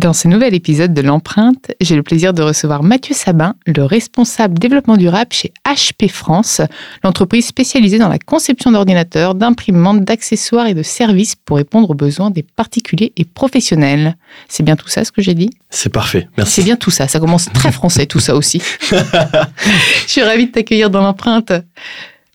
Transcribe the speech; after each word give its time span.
Dans 0.00 0.14
ce 0.14 0.28
nouvel 0.28 0.54
épisode 0.54 0.94
de 0.94 1.02
l'empreinte, 1.02 1.72
j'ai 1.78 1.94
le 1.94 2.02
plaisir 2.02 2.32
de 2.32 2.40
recevoir 2.40 2.82
Mathieu 2.82 3.14
Sabin, 3.14 3.54
le 3.66 3.84
responsable 3.84 4.58
développement 4.58 4.96
durable 4.96 5.30
chez 5.30 5.52
HP 5.66 6.08
France, 6.08 6.62
l'entreprise 7.04 7.44
spécialisée 7.44 7.98
dans 7.98 8.08
la 8.08 8.18
conception 8.18 8.72
d'ordinateurs, 8.72 9.34
d'imprimantes, 9.34 10.02
d'accessoires 10.02 10.68
et 10.68 10.72
de 10.72 10.82
services 10.82 11.36
pour 11.36 11.58
répondre 11.58 11.90
aux 11.90 11.94
besoins 11.94 12.30
des 12.30 12.42
particuliers 12.42 13.12
et 13.18 13.26
professionnels. 13.26 14.16
C'est 14.48 14.62
bien 14.62 14.74
tout 14.74 14.88
ça 14.88 15.04
ce 15.04 15.12
que 15.12 15.20
j'ai 15.20 15.34
dit? 15.34 15.50
C'est 15.68 15.92
parfait, 15.92 16.30
merci. 16.38 16.54
C'est 16.54 16.64
bien 16.64 16.76
tout 16.76 16.90
ça, 16.90 17.06
ça 17.06 17.20
commence 17.20 17.50
très 17.52 17.70
français 17.70 18.06
tout 18.06 18.20
ça 18.20 18.34
aussi. 18.34 18.62
Je 18.90 20.06
suis 20.06 20.22
ravie 20.22 20.46
de 20.46 20.52
t'accueillir 20.52 20.88
dans 20.88 21.02
l'empreinte. 21.02 21.52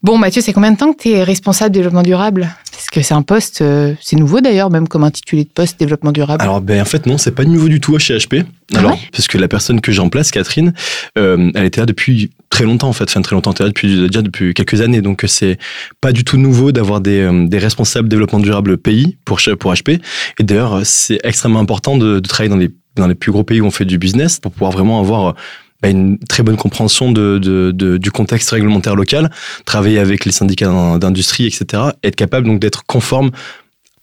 Bon, 0.03 0.19
Mathieu, 0.19 0.39
c'est 0.39 0.53
combien 0.53 0.71
de 0.71 0.77
temps 0.77 0.93
que 0.93 1.01
tu 1.01 1.09
es 1.09 1.23
responsable 1.23 1.73
développement 1.73 2.03
durable? 2.03 2.47
Que 2.95 3.01
c'est 3.01 3.13
un 3.13 3.23
poste, 3.23 3.61
euh, 3.61 3.93
c'est 3.99 4.15
nouveau 4.15 4.39
d'ailleurs, 4.39 4.69
même 4.69 4.87
comme 4.87 5.03
intitulé 5.03 5.43
de 5.43 5.49
poste 5.49 5.77
développement 5.77 6.13
durable. 6.13 6.41
Alors, 6.41 6.61
ben, 6.61 6.81
en 6.81 6.85
fait, 6.85 7.05
non, 7.05 7.17
c'est 7.17 7.31
pas 7.31 7.43
nouveau 7.43 7.67
du 7.67 7.81
tout 7.81 7.99
chez 7.99 8.15
HP. 8.15 8.45
Ah 8.73 8.79
Alors, 8.79 8.91
ouais 8.91 8.99
parce 9.11 9.27
que 9.27 9.37
la 9.37 9.49
personne 9.49 9.81
que 9.81 9.91
j'ai 9.91 9.99
en 9.99 10.07
place, 10.07 10.31
Catherine, 10.31 10.73
euh, 11.17 11.51
elle 11.55 11.65
était 11.65 11.81
là 11.81 11.85
depuis 11.85 12.31
très 12.49 12.63
longtemps, 12.63 12.87
en 12.87 12.93
fait. 12.93 13.03
Enfin, 13.03 13.21
très 13.21 13.35
longtemps, 13.35 13.51
elle 13.51 13.55
était 13.55 13.63
là 13.63 13.69
depuis, 13.69 14.07
déjà 14.07 14.21
depuis 14.21 14.53
quelques 14.53 14.79
années. 14.79 15.01
Donc, 15.01 15.25
c'est 15.27 15.57
pas 15.99 16.13
du 16.13 16.23
tout 16.23 16.37
nouveau 16.37 16.71
d'avoir 16.71 17.01
des, 17.01 17.19
euh, 17.19 17.47
des 17.47 17.57
responsables 17.57 18.07
développement 18.07 18.39
durable 18.39 18.77
pays 18.77 19.17
pour, 19.25 19.39
HP. 19.39 19.99
Et 20.39 20.43
d'ailleurs, 20.43 20.85
c'est 20.85 21.19
extrêmement 21.23 21.59
important 21.59 21.97
de, 21.97 22.21
de 22.21 22.27
travailler 22.27 22.49
dans 22.49 22.57
les, 22.57 22.71
dans 22.95 23.07
les 23.07 23.15
plus 23.15 23.33
gros 23.33 23.43
pays 23.43 23.59
où 23.59 23.65
on 23.65 23.71
fait 23.71 23.83
du 23.83 23.97
business 23.97 24.39
pour 24.39 24.53
pouvoir 24.53 24.71
vraiment 24.71 25.01
avoir 25.01 25.35
bah, 25.81 25.89
une 25.89 26.17
très 26.19 26.41
bonne 26.43 26.57
compréhension 26.57 27.11
de, 27.11 27.37
de- 27.37 27.71
de- 27.71 27.97
du 27.97 28.11
contexte 28.11 28.49
réglementaire 28.51 28.95
local, 28.95 29.29
travailler 29.65 29.99
avec 29.99 30.25
les 30.25 30.31
syndicats 30.31 30.67
d'in- 30.67 30.97
d'industrie, 30.99 31.45
etc. 31.47 31.83
Être 32.03 32.15
capable 32.15 32.47
donc 32.47 32.59
d'être 32.59 32.85
conforme 32.85 33.31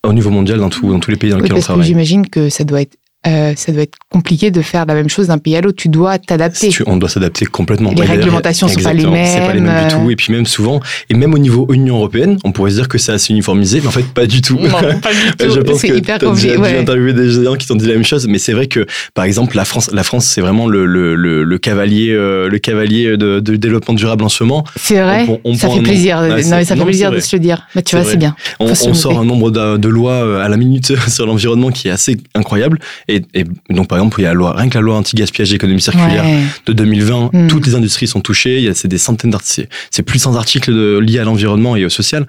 au 0.05 0.13
niveau 0.13 0.31
mondial 0.31 0.59
dans, 0.59 0.69
tout- 0.71 0.89
dans 0.91 1.01
tous 1.01 1.11
les 1.11 1.17
pays 1.17 1.31
dans 1.31 1.37
Oui, 1.37 1.43
lesquels 1.43 1.59
on 1.59 1.61
travaille. 1.61 1.87
j'imagine 1.87 2.29
que 2.29 2.49
ça 2.51 2.65
doit 2.65 2.83
être 2.83 2.97
euh, 3.27 3.53
ça 3.57 3.73
doit 3.73 3.83
être 3.83 3.95
compliqué 4.09 4.51
de 4.51 4.63
faire 4.63 4.85
la 4.87 4.95
même 4.95 5.09
chose 5.09 5.29
d'un 5.29 5.39
pays 5.39 5.57
à 5.57 5.61
l'autre. 5.61 5.77
Tu 5.79 5.89
dois 5.89 6.19
t'adapter. 6.19 6.59
Si 6.59 6.69
tu- 6.71 6.83
on 6.87 6.97
doit 6.97 7.09
s'adapter 7.09 7.47
complètement. 7.47 7.91
Les 7.93 8.01
Ouais, 8.01 8.07
réglementations 8.07 8.67
sont 8.69 8.81
pas 8.81 8.93
les 8.93 9.05
exactement, 9.05 9.25
C'est 9.27 9.41
pas 9.47 9.53
les 9.55 9.61
mêmes 9.61 9.75
du 9.89 9.95
mêmes. 9.95 10.05
tout. 10.05 10.11
Et 10.11 10.17
puis 10.17 10.33
même 10.33 10.47
souvent, 10.47 10.81
et 11.09 11.15
même 11.15 11.33
au 11.35 11.39
niveau 11.39 11.67
Union 11.73 11.97
européenne, 11.97 12.39
on 12.45 12.53
pourrait 12.53 12.71
se 12.73 12.77
dire 12.77 12.89
que 12.89 12.99
c'est 12.99 13.13
assez 13.13 13.33
uniformisé, 13.33 13.81
mais 13.81 13.87
en 13.87 13.91
fait 13.93 14.07
pas 14.13 14.27
du 14.27 14.41
tout. 14.43 14.59
Non, 14.59 14.69
pas 14.71 15.13
du 15.13 15.31
tout. 15.39 15.51
Je 15.55 15.61
pense 15.61 15.79
C'est 15.79 15.89
que 15.89 15.95
hyper 15.97 16.19
tu 16.19 16.27
as 16.27 16.33
déjà 16.35 16.57
ouais. 16.59 16.79
interviewer 16.79 17.13
des 17.13 17.31
gens 17.31 17.55
qui 17.57 17.67
t'ont 17.67 17.77
dit 17.77 17.87
la 17.87 17.95
même 17.95 18.05
chose, 18.05 18.27
mais 18.29 18.39
c'est 18.39 18.53
vrai 18.53 18.67
que, 18.67 18.87
par 19.15 19.25
exemple, 19.25 19.57
la 19.57 19.65
France, 19.65 19.91
la 19.93 20.03
France, 20.03 20.27
c'est 20.27 20.41
vraiment 20.41 20.67
le, 20.67 20.85
le, 20.87 21.15
le, 21.15 21.45
le 21.45 21.59
cavalier, 21.59 22.11
euh, 22.11 22.49
le 22.49 22.59
cavalier 22.59 23.17
de, 23.17 23.41
de 23.41 23.57
développement 23.57 23.95
durable 23.95 24.25
en 24.25 24.29
ce 24.29 24.43
moment. 24.45 24.65
C'est 24.77 25.01
vrai. 25.01 25.27
On- 25.29 25.41
on 25.45 25.55
ça 25.55 25.69
fait 25.71 25.81
plaisir. 25.81 26.17
nombre- 26.21 26.29
non, 26.31 26.37
mais 26.37 26.43
ça 26.43 26.65
fait 26.65 26.75
non, 26.75 26.85
plaisir 26.85 27.11
de 27.13 27.21
se 27.21 27.37
le 27.37 27.41
dire. 27.41 27.67
Bah, 27.75 27.83
tu 27.83 27.95
vois, 27.97 28.05
c'est 28.05 28.17
bien. 28.17 28.35
On, 28.61 28.75
sort 28.75 29.19
un 29.21 29.25
nombre 29.25 29.51
de, 29.51 29.77
de 29.77 29.89
lois 29.89 30.13
euh, 30.25 30.45
à 30.45 30.49
la 30.49 30.57
minute 30.57 30.93
sur 31.09 31.27
l'environnement 31.27 31.71
qui 31.71 31.89
est 31.89 31.93
assez 31.93 32.17
incroyable. 32.35 32.79
Et, 33.09 33.12
et 33.35 33.45
donc, 33.71 33.89
par 33.89 33.99
exemple, 33.99 34.21
il 34.21 34.25
y 34.25 34.27
a 34.27 34.31
la 34.31 34.35
loi, 34.35 34.55
rien 34.57 34.69
que 34.69 34.75
la 34.75 34.81
loi 34.83 34.97
anti-gaspillage 34.97 35.51
d'économie 35.51 35.81
circulaire 35.81 36.25
Ouais. 36.25 36.43
de 36.67 36.73
2020, 36.73 37.31
Mm. 37.33 37.47
toutes 37.49 37.67
les 37.67 37.75
industries 37.75 38.07
sont 38.07 38.21
touchées. 38.21 38.59
Il 38.59 38.65
y 38.65 38.69
a 38.69 38.75
c'est 38.75 38.89
des 38.89 38.99
centaines 38.99 39.31
d'articles, 39.31 39.53
c'est- 39.55 39.69
c'est 39.91 40.03
plus 40.03 40.19
de 40.19 40.23
100 40.23 40.37
articles 40.37 40.73
de- 40.73 40.99
liés 40.99 41.19
à 41.19 41.25
l'environnement 41.25 41.77
et 41.77 41.85
au 41.85 41.89
social. 41.89 42.27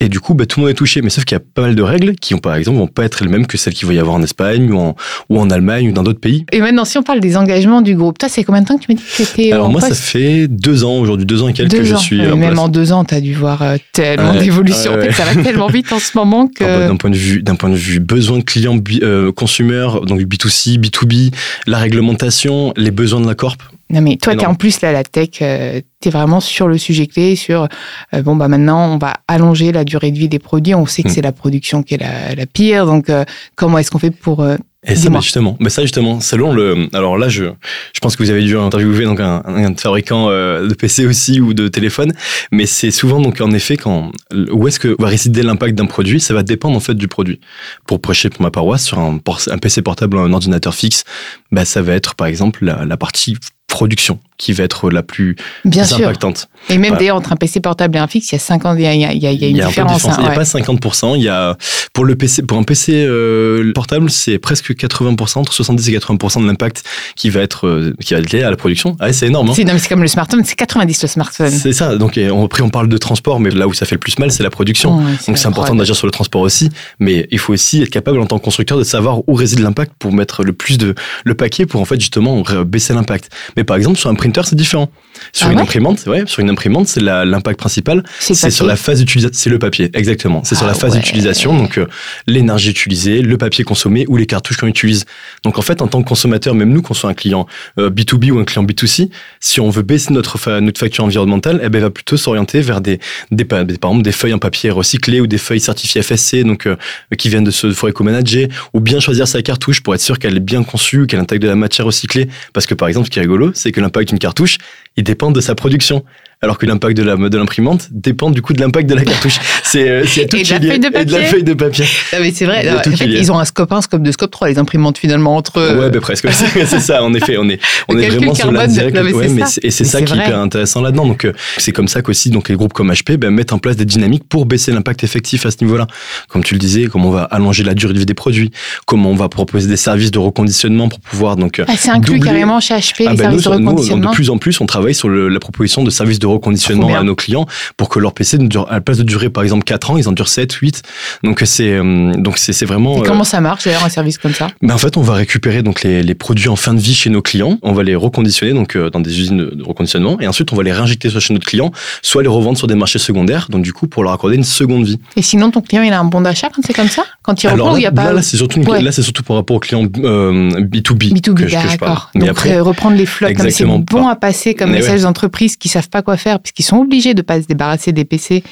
Et 0.00 0.08
du 0.08 0.18
coup, 0.18 0.34
bah, 0.34 0.44
tout 0.44 0.58
le 0.58 0.64
monde 0.64 0.70
est 0.72 0.74
touché. 0.76 1.02
Mais 1.02 1.08
sauf 1.08 1.24
qu'il 1.24 1.36
y 1.36 1.40
a 1.40 1.42
pas 1.54 1.62
mal 1.62 1.76
de 1.76 1.82
règles 1.82 2.16
qui, 2.16 2.34
ont, 2.34 2.38
par 2.38 2.56
exemple, 2.56 2.78
vont 2.78 2.88
pas 2.88 3.04
être 3.04 3.22
les 3.24 3.30
mêmes 3.30 3.46
que 3.46 3.56
celles 3.56 3.74
qu'il 3.74 3.86
va 3.86 3.94
y 3.94 3.98
avoir 4.00 4.16
en 4.16 4.22
Espagne 4.24 4.70
ou 4.72 4.76
en, 4.76 4.96
ou 5.30 5.38
en 5.38 5.48
Allemagne 5.50 5.88
ou 5.88 5.92
dans 5.92 6.02
d'autres 6.02 6.18
pays. 6.20 6.44
Et 6.50 6.60
maintenant, 6.60 6.84
si 6.84 6.98
on 6.98 7.04
parle 7.04 7.20
des 7.20 7.36
engagements 7.36 7.80
du 7.80 7.94
groupe, 7.94 8.18
toi, 8.18 8.28
c'est 8.28 8.42
combien 8.42 8.62
de 8.62 8.66
temps 8.66 8.76
que 8.76 8.84
tu 8.84 8.92
m'as 8.92 8.98
dit 8.98 9.04
que 9.04 9.16
tu 9.16 9.22
étais 9.22 9.52
Alors 9.52 9.68
en 9.68 9.70
moi, 9.70 9.80
ça 9.80 9.88
poste 9.90 10.00
fait 10.02 10.48
deux 10.48 10.82
ans 10.84 10.96
aujourd'hui, 10.98 11.24
deux 11.26 11.42
ans 11.42 11.48
et 11.48 11.52
quelques 11.52 11.70
Deux 11.70 11.78
que 11.78 11.84
je 11.84 11.94
ans. 11.94 11.98
suis 11.98 12.20
Ouais, 12.20 12.26
en 12.30 12.36
même 12.36 12.50
place. 12.50 12.58
en 12.58 12.68
deux 12.68 12.92
ans, 12.92 13.04
tu 13.04 13.14
as 13.14 13.20
dû 13.20 13.34
voir 13.34 13.62
euh, 13.62 13.76
tellement 13.92 14.32
Ouais, 14.32 14.40
d'évolution. 14.40 14.90
ouais, 14.92 14.98
En 14.98 15.00
fait, 15.00 15.06
ouais. 15.08 15.12
ça 15.14 15.24
va 15.26 15.42
tellement 15.44 15.68
vite 15.68 15.92
en 15.92 16.00
ce 16.00 16.18
moment 16.18 16.48
que. 16.48 16.64
Bah, 16.64 16.88
D'un 16.88 16.96
point 16.96 17.10
de 17.10 17.16
vue, 17.16 17.42
d'un 17.44 17.54
point 17.54 17.70
de 17.70 17.76
vue 17.76 18.00
besoin 18.00 18.38
de 18.38 18.80
bi- 18.80 19.00
euh, 19.02 19.30
consommateurs, 19.30 20.04
donc 20.04 20.20
B2C, 20.22 20.76
B2B, 20.78 21.32
la 21.68 21.78
réglementation, 21.78 22.74
les 22.76 22.90
besoins 22.90 23.20
de 23.20 23.26
la 23.28 23.34
corp. 23.36 23.58
Non, 23.90 24.00
mais 24.00 24.16
toi, 24.16 24.34
tu 24.34 24.46
en 24.46 24.54
plus, 24.54 24.80
là, 24.80 24.92
la 24.92 25.04
tech, 25.04 25.30
tu 25.30 25.44
es 25.44 25.84
vraiment 26.10 26.40
sur 26.40 26.68
le 26.68 26.78
sujet 26.78 27.06
clé, 27.06 27.36
sur, 27.36 27.68
euh, 28.14 28.22
bon, 28.22 28.34
bah 28.36 28.48
maintenant, 28.48 28.94
on 28.94 28.98
va 28.98 29.12
allonger 29.28 29.72
la 29.72 29.84
durée 29.84 30.10
de 30.10 30.18
vie 30.18 30.28
des 30.28 30.38
produits. 30.38 30.74
On 30.74 30.86
sait 30.86 31.02
que 31.02 31.08
Mm. 31.08 31.12
c'est 31.12 31.22
la 31.22 31.32
production 31.32 31.82
qui 31.82 31.94
est 31.94 31.98
la, 31.98 32.34
la 32.34 32.46
pire. 32.46 32.86
Donc, 32.86 33.10
euh, 33.10 33.24
comment 33.56 33.78
est-ce 33.78 33.90
qu'on 33.90 33.98
fait 33.98 34.10
pour. 34.10 34.40
euh, 34.42 34.56
Et 34.86 34.96
ça, 34.96 35.10
bah, 35.10 35.20
justement, 35.20 35.56
mais 35.60 35.68
ça 35.70 35.82
justement, 35.82 36.20
selon 36.20 36.52
le. 36.52 36.88
Alors 36.94 37.16
là, 37.18 37.28
je, 37.28 37.44
je 37.44 38.00
pense 38.00 38.16
que 38.16 38.22
vous 38.22 38.30
avez 38.30 38.42
dû 38.42 38.56
interviewer 38.58 39.04
donc 39.04 39.20
un, 39.20 39.42
un 39.46 39.74
fabricant 39.76 40.28
euh, 40.30 40.66
de 40.66 40.74
PC 40.74 41.06
aussi 41.06 41.40
ou 41.40 41.52
de 41.54 41.68
téléphone, 41.68 42.12
mais 42.52 42.66
c'est 42.66 42.90
souvent 42.90 43.20
donc 43.20 43.40
en 43.40 43.50
effet 43.52 43.76
quand 43.78 44.12
où 44.50 44.66
est-ce 44.68 44.78
que 44.80 44.94
va 44.98 45.08
résider 45.08 45.42
l'impact 45.42 45.74
d'un 45.74 45.86
produit, 45.86 46.20
ça 46.20 46.34
va 46.34 46.42
dépendre 46.42 46.76
en 46.76 46.80
fait 46.80 46.94
du 46.94 47.08
produit. 47.08 47.40
Pour 47.86 48.00
prêcher 48.00 48.28
pour 48.30 48.42
ma 48.42 48.50
paroisse 48.50 48.84
sur 48.84 48.98
un, 48.98 49.18
un 49.50 49.58
PC 49.58 49.80
portable, 49.82 50.18
un 50.18 50.32
ordinateur 50.34 50.74
fixe, 50.74 51.04
bah 51.50 51.64
ça 51.64 51.80
va 51.82 51.94
être 51.94 52.14
par 52.14 52.26
exemple 52.26 52.64
la, 52.64 52.84
la 52.84 52.96
partie 52.98 53.36
production 53.74 54.20
qui 54.38 54.52
va 54.52 54.64
être 54.64 54.90
la 54.90 55.02
plus 55.02 55.36
Bien 55.64 55.84
sûr. 55.84 56.06
impactante. 56.08 56.48
Et 56.68 56.74
même 56.74 56.82
Voilà. 56.90 56.98
d'ailleurs, 56.98 57.16
entre 57.16 57.32
un 57.32 57.36
PC 57.36 57.60
portable 57.60 57.96
et 57.96 58.00
un 58.00 58.06
fixe, 58.06 58.30
il 58.30 58.34
y 58.34 58.36
a 58.36 58.38
50, 58.40 58.76
il 58.78 58.82
y 58.82 58.86
a, 58.86 58.94
il 58.94 59.00
y 59.00 59.04
a- 59.04 59.12
il 59.12 59.22
y 59.22 59.26
a- 59.26 59.32
il 59.32 59.40
y 59.40 59.44
a 59.44 59.48
une 59.48 59.68
différence. 59.68 60.04
hein, 60.06 60.14
Il 60.18 60.20
n'y 60.22 60.26
a 60.26 60.30
ouais. 60.30 60.34
pas 60.36 60.44
50%. 60.44 61.14
Il 61.16 61.22
y 61.22 61.28
a, 61.28 61.56
pour, 61.92 62.04
le 62.04 62.14
PC, 62.16 62.42
pour 62.42 62.56
un 62.58 62.62
PC 62.64 62.92
euh, 63.06 63.72
portable, 63.74 64.10
c'est 64.10 64.38
presque 64.38 64.74
80%, 64.74 65.40
entre 65.40 65.52
70 65.52 65.88
et 65.88 65.92
80% 65.92 66.40
de 66.42 66.46
l'impact 66.46 66.82
qui 67.16 67.30
va 67.30 67.40
être, 67.42 67.66
euh, 67.66 67.94
qui 68.04 68.14
va 68.14 68.20
être 68.20 68.32
lié 68.32 68.42
à 68.42 68.50
la 68.50 68.56
production. 68.56 68.96
Ah, 69.00 69.12
c'est 69.12 69.26
énorme. 69.26 69.50
hein. 69.50 69.52
C'est 69.54 69.64
non, 69.64 69.72
mais 69.74 69.78
c'est 69.78 69.88
comme 69.88 70.02
le 70.02 70.08
smartphone, 70.08 70.42
c'est 70.44 70.56
90 70.56 71.02
le 71.02 71.08
smartphone. 71.08 71.50
C'est 71.50 71.72
ça. 71.72 71.96
Donc, 71.96 72.18
on- 72.18 72.44
après, 72.44 72.62
on 72.62 72.70
parle 72.70 72.88
de 72.88 72.98
transport, 72.98 73.38
mais 73.40 73.50
là 73.50 73.66
où 73.68 73.72
ça 73.72 73.86
fait 73.86 73.94
le 73.94 74.00
plus 74.00 74.18
mal, 74.18 74.30
c'est 74.32 74.42
la 74.42 74.50
production. 74.50 74.98
Ouais, 74.98 75.12
Donc, 75.28 75.38
c'est 75.38 75.46
important 75.46 75.74
d'agir 75.74 75.94
sur 75.96 76.06
le 76.06 76.12
transport 76.12 76.42
aussi. 76.42 76.70
Mais 76.98 77.26
il 77.30 77.38
faut 77.38 77.52
aussi 77.52 77.82
être 77.82 77.90
capable, 77.90 78.20
en 78.20 78.26
tant 78.26 78.38
que 78.38 78.44
constructeur, 78.44 78.78
de 78.78 78.84
savoir 78.84 79.26
où 79.28 79.34
réside 79.34 79.60
l'impact 79.60 79.92
pour 79.98 80.12
mettre 80.12 80.42
le 80.44 80.52
plus 80.52 80.76
de, 80.78 80.94
le 81.24 81.34
paquet 81.34 81.66
pour, 81.66 81.80
en 81.80 81.84
fait, 81.84 82.00
justement, 82.00 82.42
baisser 82.66 82.94
l'impact. 82.94 83.30
Mais 83.56 83.63
par 83.64 83.76
exemple, 83.76 83.98
sur 83.98 84.10
un 84.10 84.14
printer, 84.14 84.42
c'est 84.44 84.56
différent. 84.56 84.90
Sur 85.32 85.46
Ah 85.48 85.50
une 85.52 85.56
ouais 85.56 85.62
imprimante, 85.62 86.04
ouais, 86.06 86.22
sur 86.26 86.40
une 86.40 86.50
imprimante, 86.50 86.88
c'est 86.88 87.00
l'impact 87.00 87.58
principal. 87.58 88.02
C'est 88.20 88.50
sur 88.50 88.66
la 88.66 88.76
phase 88.76 88.98
d'utilisation, 89.00 89.36
c'est 89.38 89.50
le 89.50 89.58
papier, 89.58 89.90
exactement. 89.94 90.42
C'est 90.44 90.54
sur 90.54 90.64
Ah 90.66 90.68
la 90.68 90.74
phase 90.74 90.92
ouais. 90.94 90.98
d'utilisation, 91.00 91.56
donc 91.56 91.78
euh, 91.78 91.86
l'énergie 92.26 92.70
utilisée, 92.70 93.22
le 93.22 93.38
papier 93.38 93.64
consommé 93.64 94.04
ou 94.08 94.16
les 94.16 94.26
cartouches 94.26 94.56
qu'on 94.58 94.66
utilise. 94.66 95.04
Donc 95.44 95.58
en 95.58 95.62
fait, 95.62 95.82
en 95.82 95.88
tant 95.88 96.02
que 96.02 96.08
consommateur, 96.08 96.54
même 96.54 96.70
nous, 96.70 96.82
qu'on 96.82 96.94
soit 96.94 97.10
un 97.10 97.14
client 97.14 97.46
euh, 97.78 97.90
B2B 97.90 98.30
ou 98.30 98.38
un 98.38 98.44
client 98.44 98.64
B2C, 98.64 99.10
si 99.40 99.60
on 99.60 99.70
veut 99.70 99.82
baisser 99.82 100.12
notre, 100.12 100.38
fa- 100.38 100.60
notre 100.60 100.78
facture 100.80 101.04
environnementale, 101.04 101.60
eh 101.62 101.68
ben, 101.68 101.80
va 101.80 101.90
plutôt 101.90 102.16
s'orienter 102.16 102.60
vers 102.60 102.80
des, 102.80 102.98
des- 103.30 103.44
par 103.44 103.60
exemple, 103.60 104.02
des 104.02 104.12
feuilles 104.12 104.34
en 104.34 104.38
papier 104.38 104.70
recyclé 104.70 105.20
ou 105.20 105.26
des 105.26 105.38
feuilles 105.38 105.60
certifiées 105.60 106.02
FSC, 106.02 106.44
donc 106.44 106.66
euh, 106.66 106.76
qui 107.18 107.28
viennent 107.28 107.44
de 107.44 107.50
ce 107.50 107.72
forêt 107.72 107.92
co-manager, 107.92 108.48
ou 108.72 108.80
bien 108.80 109.00
choisir 109.00 109.26
sa 109.28 109.42
cartouche 109.42 109.80
pour 109.82 109.94
être 109.94 110.00
sûr 110.00 110.18
qu'elle 110.18 110.36
est 110.36 110.40
bien 110.40 110.62
conçue, 110.64 111.06
qu'elle 111.06 111.20
intègre 111.20 111.44
de 111.44 111.48
la 111.48 111.56
matière 111.56 111.86
recyclée. 111.86 112.28
Parce 112.52 112.66
que 112.66 112.74
par 112.74 112.88
exemple, 112.88 113.06
ce 113.06 113.10
qui 113.10 113.18
est 113.18 113.22
rigolo, 113.22 113.52
c'est 113.54 113.72
que 113.72 113.80
l'impact 113.80 114.08
d'une 114.08 114.18
cartouche, 114.18 114.58
il 114.96 115.04
dépend 115.04 115.30
de 115.30 115.40
sa 115.40 115.54
production. 115.54 116.04
Alors 116.44 116.58
que 116.58 116.66
l'impact 116.66 116.96
de 116.96 117.02
la 117.02 117.16
de 117.16 117.38
l'imprimante 117.38 117.88
dépend 117.90 118.30
du 118.30 118.42
coup 118.42 118.52
de 118.52 118.60
l'impact 118.60 118.88
de 118.88 118.94
la 118.94 119.04
cartouche. 119.04 119.38
C'est 119.64 119.88
euh, 119.88 120.02
tout 120.28 120.36
et, 120.36 120.42
de 120.42 120.50
la 120.50 120.60
feuille 120.60 120.78
de 120.78 120.88
papier. 120.88 121.00
et 121.00 121.04
de 121.04 121.12
la 121.12 121.24
feuille 121.24 121.44
de 121.44 121.54
papier. 121.54 121.84
Non, 122.12 122.18
mais 122.20 122.32
c'est 122.32 122.44
vrai. 122.44 122.70
En 122.70 122.82
fait, 122.82 123.06
ils 123.06 123.32
ont 123.32 123.38
un 123.38 123.44
scope 123.44 123.72
1, 123.72 123.76
un 123.76 123.80
scope 123.82 124.02
2, 124.02 124.12
scope 124.12 124.30
3, 124.30 124.48
les 124.48 124.58
imprimantes 124.58 124.98
finalement 124.98 125.36
entre 125.36 125.58
eux. 125.58 125.78
Ouais, 125.78 125.90
ben 125.90 126.00
presque. 126.00 126.28
c'est 126.30 126.80
ça. 126.80 127.02
En 127.02 127.12
effet, 127.14 127.36
on 127.38 127.48
est 127.48 127.58
on 127.88 127.98
est 127.98 128.08
vraiment 128.08 128.34
sur 128.34 128.52
l'indirect. 128.52 128.96
Ouais, 128.96 129.28
mais 129.28 129.42
et 129.62 129.70
c'est 129.70 129.84
ça 129.84 130.02
qui 130.02 130.12
est 130.12 130.16
hyper 130.16 130.38
intéressant 130.38 130.82
là-dedans. 130.82 131.06
Donc 131.06 131.26
c'est 131.58 131.72
comme 131.72 131.88
ça 131.88 132.02
qu'aussi 132.02 132.30
donc 132.30 132.48
les 132.48 132.56
groupes 132.56 132.72
comme 132.72 132.92
HP 132.92 133.16
ben, 133.16 133.30
mettent 133.30 133.52
en 133.52 133.58
place 133.58 133.76
des 133.76 133.84
dynamiques 133.84 134.24
pour 134.28 134.46
baisser 134.46 134.72
l'impact 134.72 135.04
effectif 135.04 135.46
à 135.46 135.50
ce 135.50 135.56
niveau-là. 135.62 135.86
Comme 136.28 136.44
tu 136.44 136.54
le 136.54 136.60
disais, 136.60 136.86
comment 136.86 137.08
on 137.08 137.12
va 137.12 137.22
allonger 137.24 137.64
la 137.64 137.74
durée 137.74 137.94
de 137.94 137.98
vie 137.98 138.06
des 138.06 138.14
produits, 138.14 138.50
comment 138.86 139.10
on 139.10 139.16
va 139.16 139.28
proposer 139.28 139.68
des 139.68 139.76
services 139.76 140.10
de 140.10 140.18
reconditionnement 140.18 140.88
pour 140.88 141.00
pouvoir 141.00 141.36
donc. 141.36 141.62
Ah, 141.66 141.72
c'est 141.76 141.90
inclus 141.90 142.20
carrément 142.20 142.60
chez 142.60 142.74
HP 142.74 143.04
ah, 143.06 143.10
les 143.12 143.16
ben, 143.16 143.16
services 143.16 143.44
de 143.44 143.48
reconditionnement. 143.48 144.10
de 144.10 144.14
plus 144.14 144.30
en 144.30 144.38
plus, 144.38 144.60
on 144.60 144.66
travaille 144.66 144.94
sur 144.94 145.08
le, 145.08 145.28
la 145.28 145.40
proposition 145.40 145.82
de 145.82 145.90
services 145.90 146.18
de 146.18 146.26
reconditionnement 146.34 146.94
à 146.94 147.02
nos 147.02 147.14
clients 147.14 147.46
pour 147.76 147.88
que 147.88 147.98
leur 147.98 148.12
PC, 148.12 148.38
à 148.68 148.74
la 148.74 148.80
place 148.80 148.98
de 148.98 149.02
durer 149.02 149.30
par 149.30 149.42
exemple 149.42 149.64
4 149.64 149.90
ans, 149.90 149.96
ils 149.96 150.08
en 150.08 150.12
durent 150.12 150.28
7, 150.28 150.52
8. 150.52 150.82
Donc 151.22 151.42
c'est 151.44 151.72
euh, 151.72 152.12
donc 152.14 152.38
c'est 152.38 152.64
vraiment. 152.64 153.02
Et 153.02 153.06
comment 153.06 153.20
euh, 153.20 153.24
ça 153.24 153.40
marche 153.40 153.64
d'ailleurs 153.64 153.84
un 153.84 153.88
service 153.88 154.18
comme 154.18 154.32
ça? 154.32 154.48
Ben, 154.62 154.74
En 154.74 154.78
fait, 154.78 154.96
on 154.96 155.02
va 155.02 155.14
récupérer 155.14 155.62
donc 155.62 155.82
les, 155.82 156.02
les, 156.02 156.14
produits 156.14 156.48
en 156.48 156.56
fin 156.56 156.74
de 156.74 156.80
vie 156.80 156.94
chez 156.94 157.10
nos 157.10 157.22
clients, 157.22 157.58
on 157.62 157.72
va 157.72 157.82
les 157.82 157.94
reconditionner 157.94 158.52
donc 158.52 158.76
euh, 158.76 158.90
dans 158.90 159.00
des 159.00 159.20
usines 159.20 159.50
de 159.50 159.62
reconditionnement 159.62 160.20
et 160.20 160.26
ensuite 160.26 160.52
on 160.52 160.56
va 160.56 160.62
les 160.62 160.72
réinjecter 160.72 161.10
soit 161.10 161.20
chez 161.20 161.34
notre 161.34 161.46
client, 161.46 161.70
soit 162.02 162.22
les 162.22 162.28
revendre 162.28 162.56
sur 162.56 162.66
des 162.66 162.74
marchés 162.74 162.98
secondaires. 162.98 163.48
Donc 163.50 163.62
du 163.62 163.72
coup 163.72 163.86
pour 163.86 164.02
leur 164.02 164.12
accorder 164.12 164.36
une 164.36 164.44
seconde 164.44 164.84
vie. 164.84 164.98
Et 165.16 165.22
sinon 165.22 165.50
ton 165.50 165.60
client 165.60 165.82
il 165.82 165.92
a 165.92 166.00
un 166.00 166.04
bon 166.04 166.20
d'achat 166.20 166.48
quand 166.54 166.62
c'est 166.64 166.72
comme 166.72 166.88
ça? 166.88 167.04
Quand 167.22 167.42
il 167.42 167.48
reprend 167.48 167.74
ou 167.74 167.76
il 167.76 167.80
n'y 167.80 167.86
a 167.86 167.92
pas 167.92 168.12
Là, 168.12 168.22
c'est 168.22 168.36
surtout 168.36 168.60
là 168.62 168.92
c'est 168.92 169.02
surtout 169.02 169.22
par 169.22 169.36
rapport 169.36 169.56
aux 169.56 169.60
clients 169.60 169.84
B2B. 169.84 171.14
B2B 171.14 171.50
d'accord. 171.50 172.10
Donc 172.14 172.28
après, 172.28 172.60
reprendre 172.60 172.96
les 172.96 173.06
flottes 173.06 173.32
c'est 173.50 173.64
bon 173.64 174.08
à 174.08 174.16
passer 174.16 174.54
comme 174.54 174.70
message 174.70 175.02
d'entreprise 175.02 175.56
qui 175.56 175.68
savent 175.68 175.88
pas 175.88 176.02
quoi 176.02 176.13
faire 176.16 176.40
puisqu'ils 176.40 176.64
sont 176.64 176.78
obligés 176.78 177.14
de 177.14 177.22
pas 177.22 177.40
se 177.40 177.46
débarrasser 177.46 177.92
des 177.92 178.04
PC 178.04 178.42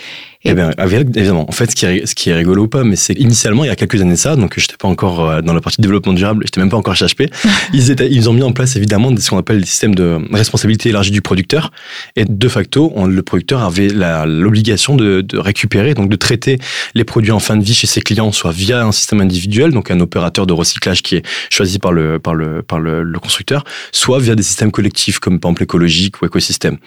eh 0.45 0.55
bien, 0.55 0.71
évidemment. 0.79 1.49
En 1.49 1.53
fait, 1.53 1.71
ce 1.71 1.77
qui 1.77 1.87
est, 1.87 2.07
ce 2.07 2.15
qui 2.15 2.31
est 2.31 2.35
rigolo 2.35 2.65
ou 2.65 2.69
pas, 2.69 2.83
mais 2.83 2.97
c'est 2.97 3.15
initialement, 3.15 3.65
il 3.65 3.69
y 3.69 3.71
a 3.71 3.77
quelques 3.77 4.01
années 4.01 4.15
de 4.15 4.19
ça, 4.19 4.35
donc 4.35 4.59
j'étais 4.59 4.77
pas 4.77 4.89
encore 4.89 5.29
euh, 5.29 5.41
dans 5.41 5.55
la 5.55 5.61
partie 5.61 5.81
développement 5.81 6.13
durable, 6.13 6.45
j'étais 6.45 6.61
même 6.61 6.71
pas 6.71 6.77
encore 6.77 6.97
chez 6.97 7.07
HP. 7.07 7.31
ils, 7.73 7.91
étaient, 7.91 8.11
ils 8.11 8.29
ont 8.29 8.33
mis 8.33 8.43
en 8.43 8.53
place 8.53 8.75
évidemment 8.75 9.15
ce 9.17 9.31
qu'on 9.31 9.39
appelle 9.39 9.61
des 9.61 9.67
systèmes 9.67 9.95
de 9.95 10.19
responsabilité 10.33 10.89
élargie 10.89 11.13
du 11.13 11.23
producteur. 11.23 11.71
Et 12.17 12.25
de 12.25 12.49
facto, 12.49 12.93
on, 12.97 13.07
le 13.07 13.23
producteur 13.23 13.63
avait 13.63 13.89
l'obligation 13.89 14.97
de, 14.97 15.21
de, 15.21 15.39
récupérer, 15.39 15.95
donc 15.95 16.09
de 16.09 16.17
traiter 16.17 16.59
les 16.95 17.05
produits 17.05 17.33
en 17.33 17.39
fin 17.39 17.57
de 17.57 17.63
vie 17.63 17.75
chez 17.75 17.87
ses 17.87 18.01
clients, 18.01 18.33
soit 18.33 18.53
via 18.53 18.85
un 18.85 18.93
système 18.93 19.21
individuel, 19.21 19.71
donc 19.71 19.91
un 19.93 20.01
opérateur 20.01 20.47
de 20.47 20.53
recyclage 20.53 21.03
qui 21.03 21.17
est 21.17 21.27
choisi 21.51 21.79
par 21.79 21.93
le, 21.93 22.19
par 22.19 22.35
le, 22.35 22.63
par 22.63 22.81
le, 22.81 23.05
le 23.05 23.19
constructeur, 23.21 23.65
soit 23.93 24.19
via 24.19 24.35
des 24.35 24.43
systèmes 24.43 24.73
collectifs 24.73 25.21
comme 25.21 25.39
par 25.39 25.51
exemple 25.51 25.63
écologique 25.63 26.21
ou 26.21 26.27
écosystème. 26.27 26.79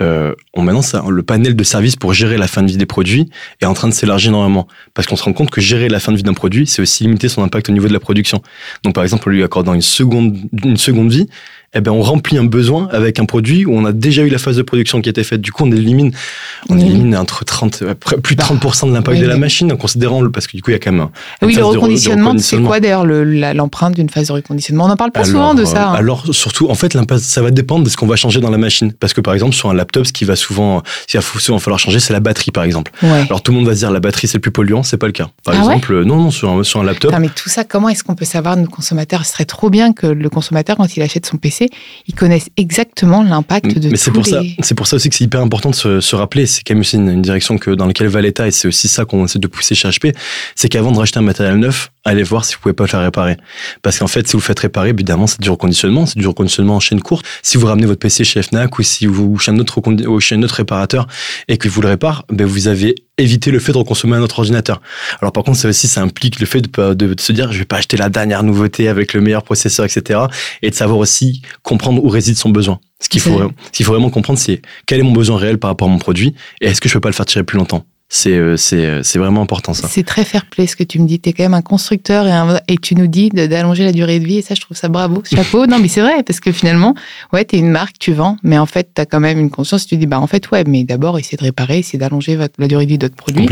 Euh, 0.00 0.34
on 0.54 0.62
maintenant, 0.62 0.82
ça, 0.82 1.04
le 1.08 1.22
panel 1.22 1.56
de 1.56 1.64
services 1.64 1.96
pour 1.96 2.14
gérer 2.14 2.36
la 2.36 2.46
fin 2.46 2.62
de 2.62 2.68
vie 2.68 2.76
des 2.76 2.86
produits 2.86 2.99
est 3.02 3.66
en 3.66 3.74
train 3.74 3.88
de 3.88 3.94
s'élargir 3.94 4.30
énormément. 4.30 4.66
Parce 4.94 5.06
qu'on 5.06 5.16
se 5.16 5.22
rend 5.22 5.32
compte 5.32 5.50
que 5.50 5.60
gérer 5.60 5.88
la 5.88 6.00
fin 6.00 6.12
de 6.12 6.16
vie 6.16 6.22
d'un 6.22 6.34
produit, 6.34 6.66
c'est 6.66 6.82
aussi 6.82 7.04
limiter 7.04 7.28
son 7.28 7.42
impact 7.42 7.68
au 7.68 7.72
niveau 7.72 7.88
de 7.88 7.92
la 7.92 8.00
production. 8.00 8.42
Donc, 8.82 8.94
par 8.94 9.04
exemple, 9.04 9.28
en 9.28 9.32
lui 9.32 9.42
accordant 9.42 9.74
une 9.74 9.82
seconde, 9.82 10.36
une 10.64 10.76
seconde 10.76 11.10
vie, 11.10 11.28
eh 11.72 11.80
ben, 11.80 11.92
on 11.92 12.02
remplit 12.02 12.36
un 12.36 12.44
besoin 12.44 12.88
avec 12.90 13.20
un 13.20 13.26
produit 13.26 13.64
où 13.64 13.72
on 13.72 13.84
a 13.84 13.92
déjà 13.92 14.22
eu 14.22 14.28
la 14.28 14.38
phase 14.38 14.56
de 14.56 14.62
production 14.62 15.00
qui 15.00 15.08
a 15.08 15.10
été 15.10 15.22
faite. 15.22 15.40
Du 15.40 15.52
coup, 15.52 15.64
on 15.64 15.70
élimine, 15.70 16.10
on 16.68 16.76
élimine 16.76 17.16
entre 17.16 17.44
30, 17.44 17.84
plus 18.24 18.34
de 18.34 18.42
30% 18.42 18.58
bah, 18.60 18.88
de 18.88 18.92
l'impact 18.94 19.20
de 19.20 19.26
la 19.26 19.36
machine 19.36 19.70
en 19.72 19.76
considérant 19.76 20.20
le, 20.20 20.32
parce 20.32 20.48
que 20.48 20.56
du 20.56 20.62
coup, 20.62 20.70
il 20.70 20.72
y 20.72 20.76
a 20.76 20.80
quand 20.80 20.90
même 20.90 21.02
un. 21.02 21.10
Oui, 21.46 21.54
le 21.54 21.64
reconditionnement, 21.64 22.36
c'est 22.38 22.60
quoi 22.60 22.80
d'ailleurs 22.80 23.06
l'empreinte 23.06 23.94
d'une 23.94 24.10
phase 24.10 24.28
de 24.28 24.32
reconditionnement? 24.32 24.86
On 24.86 24.88
n'en 24.88 24.96
parle 24.96 25.12
pas 25.12 25.24
souvent 25.24 25.54
de 25.54 25.64
ça. 25.64 25.90
Hein. 25.90 25.94
Alors, 25.94 26.34
surtout, 26.34 26.68
en 26.68 26.74
fait, 26.74 26.96
ça 27.18 27.42
va 27.42 27.50
dépendre 27.52 27.84
de 27.84 27.88
ce 27.88 27.96
qu'on 27.96 28.06
va 28.06 28.16
changer 28.16 28.40
dans 28.40 28.50
la 28.50 28.58
machine. 28.58 28.92
Parce 28.92 29.12
que 29.12 29.20
par 29.20 29.34
exemple, 29.34 29.54
sur 29.54 29.70
un 29.70 29.74
laptop, 29.74 30.06
ce 30.06 30.12
qui 30.12 30.24
va 30.24 30.34
souvent, 30.34 30.82
ce 31.06 31.18
va 31.18 31.22
souvent 31.22 31.60
falloir 31.60 31.78
changer, 31.78 32.00
c'est 32.00 32.12
la 32.12 32.20
batterie, 32.20 32.50
par 32.50 32.64
exemple. 32.64 32.90
Alors, 33.02 33.42
tout 33.42 33.52
le 33.52 33.58
monde 33.58 33.68
va 33.68 33.74
se 33.74 33.78
dire 33.78 33.92
la 33.92 34.00
batterie, 34.00 34.26
c'est 34.26 34.38
le 34.38 34.42
plus 34.42 34.50
polluant, 34.50 34.82
c'est 34.82 34.96
pas 34.96 35.06
le 35.06 35.12
cas. 35.12 35.28
Par 35.44 35.54
ah 35.54 35.58
exemple, 35.58 36.02
non, 36.04 36.16
non, 36.16 36.30
sur 36.32 36.50
un, 36.50 36.64
sur 36.64 36.80
un 36.80 36.84
laptop. 36.84 37.14
mais 37.20 37.28
tout 37.28 37.48
ça, 37.48 37.62
comment 37.62 37.88
est-ce 37.88 38.02
qu'on 38.02 38.16
peut 38.16 38.24
savoir, 38.24 38.56
nos 38.56 38.66
consommateurs? 38.66 39.24
Ce 39.24 39.34
serait 39.34 39.44
trop 39.44 39.70
bien 39.70 39.92
que 39.92 40.08
le 40.08 40.28
consommateur, 40.28 40.76
quand 40.76 40.96
il 40.96 41.02
achète 41.02 41.26
son 41.26 41.36
PC, 41.36 41.59
il 42.06 42.14
connaisse 42.14 42.48
exactement 42.56 43.22
l'impact 43.22 43.78
de 43.78 43.90
Mais 43.90 43.96
c'est 43.96 44.10
pour 44.10 44.26
ça, 44.26 44.42
c'est 44.60 44.74
pour 44.74 44.86
ça 44.86 44.96
aussi 44.96 45.08
que 45.08 45.14
c'est 45.14 45.24
hyper 45.24 45.40
important 45.40 45.70
de 45.70 45.74
se, 45.74 46.16
rappeler. 46.16 46.46
C'est 46.46 46.62
quand 46.62 46.74
même 46.74 46.80
aussi 46.80 46.96
une, 46.96 47.22
direction 47.22 47.58
que 47.58 47.70
dans 47.70 47.86
laquelle 47.86 48.08
va 48.08 48.20
l'État 48.20 48.46
et 48.46 48.50
c'est 48.50 48.68
aussi 48.68 48.88
ça 48.88 49.04
qu'on 49.04 49.24
essaie 49.24 49.38
de 49.38 49.46
pousser 49.46 49.74
chez 49.74 49.88
HP. 49.88 50.14
C'est 50.54 50.68
qu'avant 50.68 50.92
de 50.92 50.98
racheter 50.98 51.18
un 51.18 51.22
matériel 51.22 51.56
neuf, 51.56 51.90
allez 52.04 52.22
voir 52.22 52.44
si 52.44 52.54
vous 52.54 52.60
pouvez 52.60 52.74
pas 52.74 52.84
le 52.84 52.88
faire 52.88 53.00
réparer. 53.00 53.36
Parce 53.82 53.98
qu'en 53.98 54.06
fait, 54.06 54.26
si 54.26 54.32
vous 54.32 54.38
le 54.38 54.44
faites 54.44 54.58
réparer, 54.58 54.90
évidemment, 54.90 55.26
c'est 55.26 55.40
du 55.40 55.50
reconditionnement, 55.50 56.06
c'est 56.06 56.18
du 56.18 56.26
reconditionnement 56.26 56.76
en 56.76 56.80
chaîne 56.80 57.00
courte. 57.00 57.26
Si 57.42 57.56
vous 57.56 57.66
ramenez 57.66 57.86
votre 57.86 58.00
PC 58.00 58.24
chez 58.24 58.42
Fnac 58.42 58.78
ou 58.78 58.82
si 58.82 59.06
vous 59.06 59.38
chez 59.38 59.52
un 59.52 59.58
autre, 59.58 59.80
chez 60.20 60.34
un 60.34 60.42
autre 60.42 60.54
réparateur 60.54 61.06
et 61.48 61.56
que 61.56 61.68
vous 61.68 61.82
le 61.82 61.88
répare, 61.88 62.24
ben 62.30 62.46
vous 62.46 62.68
avez 62.68 62.94
évité 63.20 63.50
le 63.50 63.58
fait 63.58 63.72
de 63.72 63.78
reconsommer 63.78 64.16
un 64.16 64.22
autre 64.22 64.38
ordinateur. 64.38 64.80
Alors 65.20 65.32
par 65.32 65.44
contre, 65.44 65.58
ça 65.58 65.68
aussi, 65.68 65.88
ça 65.88 66.02
implique 66.02 66.40
le 66.40 66.46
fait 66.46 66.60
de, 66.60 66.94
de, 66.94 67.14
de, 67.14 67.20
se 67.20 67.32
dire, 67.32 67.52
je 67.52 67.58
vais 67.58 67.64
pas 67.64 67.76
acheter 67.76 67.96
la 67.96 68.08
dernière 68.08 68.42
nouveauté 68.42 68.88
avec 68.88 69.12
le 69.12 69.20
meilleur 69.20 69.42
processeur, 69.42 69.86
etc. 69.86 70.20
Et 70.62 70.70
de 70.70 70.74
savoir 70.74 70.98
aussi 70.98 71.42
comprendre 71.62 72.02
où 72.04 72.08
réside 72.08 72.36
son 72.36 72.50
besoin. 72.50 72.80
Ce 73.00 73.08
qu'il 73.08 73.20
faut, 73.20 73.38
ce 73.38 73.70
qu'il 73.70 73.86
faut 73.86 73.92
vraiment 73.92 74.10
comprendre, 74.10 74.38
c'est 74.38 74.60
quel 74.86 75.00
est 75.00 75.04
mon 75.04 75.12
besoin 75.12 75.38
réel 75.38 75.58
par 75.58 75.70
rapport 75.70 75.88
à 75.88 75.90
mon 75.90 75.98
produit 75.98 76.34
et 76.60 76.66
est-ce 76.66 76.80
que 76.80 76.88
je 76.88 76.94
peux 76.94 77.00
pas 77.00 77.08
le 77.08 77.14
faire 77.14 77.26
tirer 77.26 77.44
plus 77.44 77.56
longtemps? 77.56 77.84
C'est 78.12 78.32
euh, 78.32 78.56
c'est 78.56 78.84
euh, 78.84 79.02
c'est 79.04 79.20
vraiment 79.20 79.40
important 79.42 79.72
ça. 79.72 79.86
C'est 79.88 80.02
très 80.02 80.24
fair 80.24 80.44
play 80.46 80.66
ce 80.66 80.74
que 80.74 80.82
tu 80.82 80.98
me 80.98 81.06
dis. 81.06 81.20
Tu 81.20 81.28
es 81.28 81.32
quand 81.32 81.44
même 81.44 81.54
un 81.54 81.62
constructeur 81.62 82.26
et, 82.26 82.72
et 82.74 82.76
tu 82.76 82.96
nous 82.96 83.06
dis 83.06 83.30
d'allonger 83.30 83.84
la 83.84 83.92
durée 83.92 84.18
de 84.18 84.26
vie 84.26 84.38
et 84.38 84.42
ça 84.42 84.56
je 84.56 84.60
trouve 84.60 84.76
ça 84.76 84.88
bravo, 84.88 85.22
chapeau. 85.32 85.66
non 85.66 85.78
mais 85.78 85.86
c'est 85.86 86.00
vrai 86.00 86.24
parce 86.24 86.40
que 86.40 86.50
finalement 86.50 86.96
ouais, 87.32 87.44
tu 87.44 87.54
es 87.54 87.58
une 87.60 87.70
marque, 87.70 87.98
tu 88.00 88.12
vends 88.12 88.36
mais 88.42 88.58
en 88.58 88.66
fait 88.66 88.90
tu 88.94 89.00
as 89.00 89.06
quand 89.06 89.20
même 89.20 89.38
une 89.38 89.50
conscience, 89.50 89.86
tu 89.86 89.96
dis 89.96 90.08
bah 90.08 90.18
en 90.18 90.26
fait 90.26 90.50
ouais, 90.50 90.64
mais 90.66 90.82
d'abord 90.82 91.20
essayer 91.20 91.38
de 91.38 91.44
réparer, 91.44 91.78
essayer 91.78 92.00
d'allonger 92.00 92.36
la 92.58 92.66
durée 92.66 92.84
de 92.84 92.90
vie 92.90 92.98
de 92.98 93.06
votre 93.06 93.14
produit. 93.14 93.48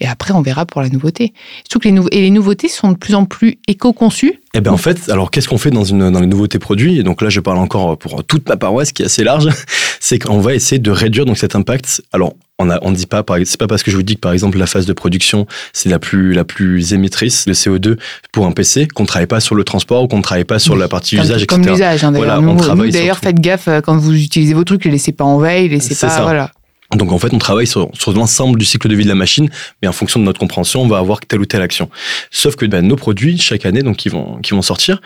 Et 0.00 0.08
après 0.08 0.34
on 0.34 0.42
verra 0.42 0.66
pour 0.66 0.82
la 0.82 0.88
nouveauté. 0.88 1.32
Surtout 1.62 1.78
que 1.78 1.84
les 1.88 1.92
nou 1.92 2.08
et 2.10 2.22
les 2.22 2.30
nouveautés 2.30 2.68
sont 2.68 2.90
de 2.90 2.96
plus 2.96 3.14
en 3.14 3.24
plus 3.24 3.58
éco-conçues. 3.68 4.40
Eh 4.54 4.60
bien, 4.60 4.72
en 4.72 4.76
fait, 4.76 5.08
alors 5.08 5.30
qu'est-ce 5.30 5.48
qu'on 5.48 5.56
fait 5.56 5.70
dans, 5.70 5.84
une, 5.84 6.10
dans 6.10 6.20
les 6.20 6.26
nouveautés 6.26 6.58
produits? 6.58 6.98
Et 6.98 7.02
donc 7.02 7.22
là, 7.22 7.30
je 7.30 7.40
parle 7.40 7.58
encore 7.58 7.96
pour 7.96 8.22
toute 8.22 8.48
ma 8.48 8.56
paroisse 8.56 8.92
qui 8.92 9.02
est 9.02 9.06
assez 9.06 9.24
large. 9.24 9.48
C'est 10.00 10.18
qu'on 10.18 10.40
va 10.40 10.54
essayer 10.54 10.78
de 10.78 10.90
réduire 10.90 11.24
donc 11.24 11.38
cet 11.38 11.54
impact. 11.54 12.02
Alors, 12.12 12.34
on 12.58 12.68
a, 12.68 12.78
on 12.82 12.90
dit 12.90 13.06
pas, 13.06 13.24
c'est 13.44 13.58
pas 13.58 13.66
parce 13.66 13.82
que 13.82 13.90
je 13.90 13.96
vous 13.96 14.02
dis 14.02 14.16
que 14.16 14.20
par 14.20 14.32
exemple 14.32 14.58
la 14.58 14.66
phase 14.66 14.86
de 14.86 14.92
production 14.92 15.46
c'est 15.72 15.88
la 15.88 15.98
plus 15.98 16.32
la 16.32 16.44
plus 16.44 16.92
émettrice 16.92 17.46
le 17.46 17.54
CO2 17.54 17.98
pour 18.32 18.46
un 18.46 18.52
PC 18.52 18.86
qu'on 18.86 19.04
travaille 19.04 19.26
pas 19.26 19.40
sur 19.40 19.54
le 19.54 19.64
transport 19.64 20.04
ou 20.04 20.08
qu'on 20.08 20.22
travaille 20.22 20.44
pas 20.44 20.58
sur 20.58 20.76
la 20.76 20.86
partie 20.86 21.16
usage, 21.16 21.46
comme 21.46 21.60
etc. 21.60 21.72
l'usage. 21.72 22.04
Hein, 22.04 22.12
d'ailleurs, 22.12 22.76
d'ailleurs, 22.76 23.18
faites 23.18 23.40
gaffe 23.40 23.68
euh, 23.68 23.80
quand 23.80 23.96
vous 23.96 24.14
utilisez 24.14 24.54
vos 24.54 24.64
trucs, 24.64 24.84
les 24.84 24.92
laissez 24.92 25.12
pas 25.12 25.24
en 25.24 25.38
veille, 25.38 25.68
laissez 25.68 25.94
pas, 25.94 26.10
ça. 26.10 26.22
voilà. 26.22 26.50
Donc 26.94 27.12
en 27.12 27.18
fait, 27.18 27.32
on 27.32 27.38
travaille 27.38 27.66
sur, 27.66 27.90
l'ensemble 28.08 28.58
du 28.58 28.64
cycle 28.64 28.88
de 28.88 28.94
vie 28.94 29.04
de 29.04 29.08
la 29.08 29.14
machine, 29.14 29.48
mais 29.80 29.88
en 29.88 29.92
fonction 29.92 30.20
de 30.20 30.24
notre 30.24 30.40
compréhension, 30.40 30.82
on 30.82 30.88
va 30.88 30.98
avoir 30.98 31.20
telle 31.20 31.40
ou 31.40 31.46
telle 31.46 31.62
action. 31.62 31.88
Sauf 32.30 32.56
que 32.56 32.66
ben, 32.66 32.86
nos 32.86 32.96
produits, 32.96 33.38
chaque 33.38 33.64
année, 33.64 33.82
donc 33.82 33.96
qui 33.96 34.08
vont, 34.08 34.38
qui 34.42 34.52
vont 34.52 34.62
sortir, 34.62 35.00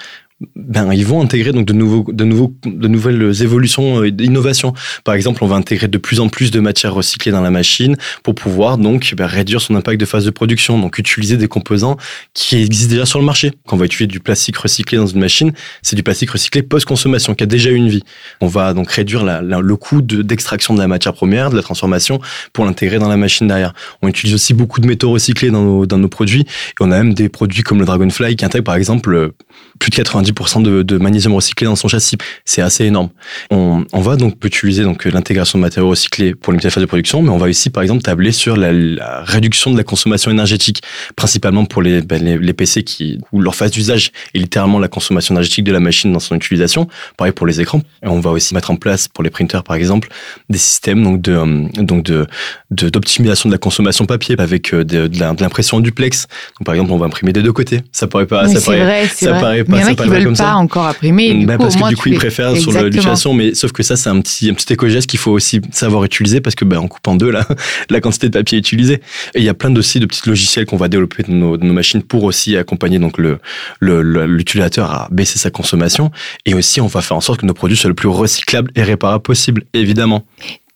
ben, 0.55 0.93
ils 0.93 1.07
vont 1.07 1.23
intégrer 1.23 1.53
donc 1.53 1.65
de 1.65 1.73
nouveaux, 1.73 2.05
de 2.13 2.25
nouveaux, 2.25 2.55
de 2.67 2.89
nouvelles 2.89 3.43
évolutions 3.43 4.05
et 4.05 4.11
d'innovations. 4.11 4.75
Par 5.03 5.15
exemple, 5.15 5.43
on 5.43 5.47
va 5.47 5.57
intégrer 5.57 5.89
de 5.89 5.97
plus 5.97 6.21
en 6.21 6.29
plus 6.29 6.51
de 6.51 6.61
matières 6.61 6.93
recyclées 6.93 7.33
dans 7.33 7.41
la 7.41 7.51
machine 7.51 7.97
pour 8.23 8.35
pouvoir 8.35 8.77
donc 8.77 9.15
ben, 9.17 9.25
réduire 9.25 9.63
son 9.63 9.75
impact 9.77 9.99
de 9.99 10.05
phase 10.05 10.27
de 10.27 10.31
production. 10.31 10.79
Donc, 10.79 10.99
utiliser 10.99 11.39
des 11.39 11.49
composants 11.49 11.97
qui 12.35 12.57
existent 12.57 12.91
déjà 12.91 13.07
sur 13.07 13.19
le 13.19 13.25
marché. 13.25 13.53
Quand 13.67 13.77
on 13.77 13.79
va 13.79 13.87
utiliser 13.87 14.09
du 14.09 14.21
plastique 14.21 14.59
recyclé 14.59 14.99
dans 14.99 15.07
une 15.07 15.21
machine, 15.21 15.53
c'est 15.81 15.97
du 15.97 16.03
plastique 16.03 16.31
recyclé 16.31 16.63
post-consommation 16.63 17.35
qui 17.35 17.43
a 17.43 17.47
déjà 17.47 17.71
une 17.71 17.89
vie. 17.89 18.03
On 18.43 18.47
va 18.47 18.75
donc 18.75 18.91
réduire 18.91 19.25
le 19.25 19.77
coût 19.77 20.03
d'extraction 20.03 20.75
de, 20.75 20.81
la 20.81 20.89
matière 20.89 21.15
première, 21.15 21.49
de 21.49 21.57
la 21.57 21.63
transformation 21.63 22.21
pour 22.53 22.67
l'intégrer 22.67 22.99
dans 22.99 23.09
la 23.09 23.17
machine 23.17 23.47
derrière. 23.47 23.73
On 24.03 24.09
utilise 24.09 24.35
aussi 24.35 24.53
beaucoup 24.53 24.83
de 24.83 24.87
métaux 24.87 25.13
recyclés 25.13 25.51
dans 25.51 25.87
nos, 25.87 26.09
produits 26.09 26.43
et 26.43 26.45
on 26.81 26.91
a 26.93 26.99
même 26.99 27.15
des 27.15 27.31
produits 27.31 27.63
comme 27.63 27.79
le 27.79 27.87
Dragonfly 27.87 28.37
qui 28.37 28.45
intègrent 28.45 28.65
par 28.65 28.77
exemple 28.77 29.33
plus 29.79 29.91
de 29.91 29.97
90 29.97 30.26
10% 30.27 30.63
de, 30.63 30.83
de, 30.83 30.99
magnésium 30.99 31.35
recyclé 31.35 31.67
dans 31.67 31.77
son 31.77 31.89
châssis. 31.89 32.17
C'est 32.45 32.63
assez 32.63 32.85
énorme. 32.85 33.11
On, 33.51 33.85
on, 33.93 34.01
va 34.01 34.17
donc 34.17 34.45
utiliser 34.45 34.83
donc 34.83 35.05
l'intégration 35.05 35.59
de 35.59 35.63
matériaux 35.63 35.91
recyclés 35.91 36.35
pour 36.35 36.53
limiter 36.53 36.69
la 36.69 36.73
phase 36.73 36.83
de 36.83 36.87
production, 36.87 37.23
mais 37.23 37.31
on 37.31 37.39
va 37.39 37.47
aussi 37.47 37.71
par 37.71 37.83
exemple 37.83 38.03
tabler 38.03 38.33
sur 38.33 38.57
la, 38.57 38.73
la 38.73 39.23
réduction 39.25 39.71
de 39.71 39.77
la 39.77 39.85
consommation 39.85 40.31
énergétique, 40.31 40.83
principalement 41.17 41.65
pour 41.65 41.83
les, 41.83 42.03
ben, 42.03 42.23
les, 42.23 42.39
les, 42.39 42.53
PC 42.53 42.83
qui 42.85 43.19
où 43.33 43.41
leur 43.41 43.55
phase 43.55 43.71
d'usage 43.71 44.13
est 44.35 44.39
littéralement 44.39 44.79
la 44.79 44.89
consommation 44.89 45.35
énergétique 45.35 45.65
de 45.65 45.73
la 45.73 45.81
machine 45.81 46.13
dans 46.13 46.21
son 46.21 46.37
utilisation. 46.37 46.89
Pareil 47.17 47.33
pour 47.33 47.47
les 47.47 47.61
écrans. 47.61 47.83
Et 48.03 48.09
on 48.09 48.21
va 48.21 48.31
aussi 48.31 48.55
mettre 48.55 48.71
en 48.71 48.77
place 48.77 49.09
pour 49.09 49.23
les 49.25 49.31
printers 49.31 49.63
par 49.63 49.77
exemple 49.77 50.09
des 50.49 50.59
systèmes 50.59 51.03
donc 51.03 51.21
de 51.23 51.83
donc 51.83 52.05
de 52.05 52.27
d'optimisation 52.71 53.49
de, 53.49 53.55
la 53.55 53.59
consommation 53.59 54.07
papier 54.07 54.37
avec 54.39 54.73
euh, 54.73 54.85
de, 54.85 55.07
de 55.07 55.19
l'impression 55.19 55.81
duplex. 55.81 56.27
Donc 56.59 56.67
par 56.67 56.75
exemple 56.75 56.93
on 56.93 56.99
va 56.99 57.07
imprimer 57.07 57.33
des 57.33 57.43
deux 57.43 57.53
côtés. 57.53 57.83
Ça 57.93 58.07
paraît 58.07 58.27
pas, 58.27 58.49
ça 58.49 58.61
paraît, 58.61 58.85
vrai, 58.85 59.09
ça 59.09 59.33
paraît 59.35 59.65
pas, 59.65 59.83
ça 59.83 59.95
paraît 59.95 60.16
pas, 60.25 60.33
pas 60.33 60.55
encore 60.55 60.87
imprimé. 60.87 61.35
Du 61.35 61.47
bah, 61.47 61.57
coup, 61.57 61.63
parce 61.65 61.77
que 61.77 61.89
du 61.89 61.97
coup, 61.97 62.09
ils 62.09 62.17
préfèrent 62.17 62.57
sur 62.57 62.73
l'utilisation, 62.73 63.35
mais 63.35 63.55
sauf 63.55 63.73
que 63.73 63.83
ça, 63.83 63.97
c'est 63.97 64.11
un 64.11 64.21
petit, 64.21 64.51
un 64.51 64.55
petit 64.55 64.73
éco-geste 64.73 65.09
qu'il 65.09 65.19
faut 65.19 65.33
aussi 65.33 65.61
savoir 65.71 66.05
utiliser 66.05 66.41
parce 66.41 66.55
que, 66.55 66.65
bah, 66.65 66.81
en 66.81 66.89
coupant 66.89 67.15
deux, 67.15 67.31
là, 67.31 67.47
la 67.91 68.01
quantité 68.01 68.29
de 68.29 68.39
papier 68.39 68.59
utilisé. 68.59 68.95
Et 69.35 69.41
il 69.41 69.45
y 69.45 69.49
a 69.49 69.55
plein 69.55 69.75
aussi 69.77 70.01
de 70.01 70.07
petits 70.07 70.29
logiciels 70.29 70.67
qu'on 70.67 70.77
va 70.77 70.89
développer 70.89 71.23
dans 71.23 71.35
nos, 71.35 71.57
nos, 71.57 71.73
machines 71.73 72.03
pour 72.03 72.25
aussi 72.25 72.57
accompagner 72.57 72.99
donc 72.99 73.19
le, 73.19 73.39
l'utilisateur 73.81 74.91
à 74.91 75.09
baisser 75.11 75.39
sa 75.39 75.51
consommation. 75.51 76.11
Et 76.45 76.55
aussi, 76.55 76.81
on 76.81 76.87
va 76.87 77.03
faire 77.03 77.17
en 77.17 77.21
sorte 77.21 77.41
que 77.41 77.47
nos 77.47 77.55
produits 77.55 77.77
soient 77.77 77.89
le 77.89 77.95
plus 77.95 78.09
recyclables 78.09 78.71
et 78.75 78.83
réparables 78.83 79.23
possible, 79.23 79.65
évidemment 79.75 80.25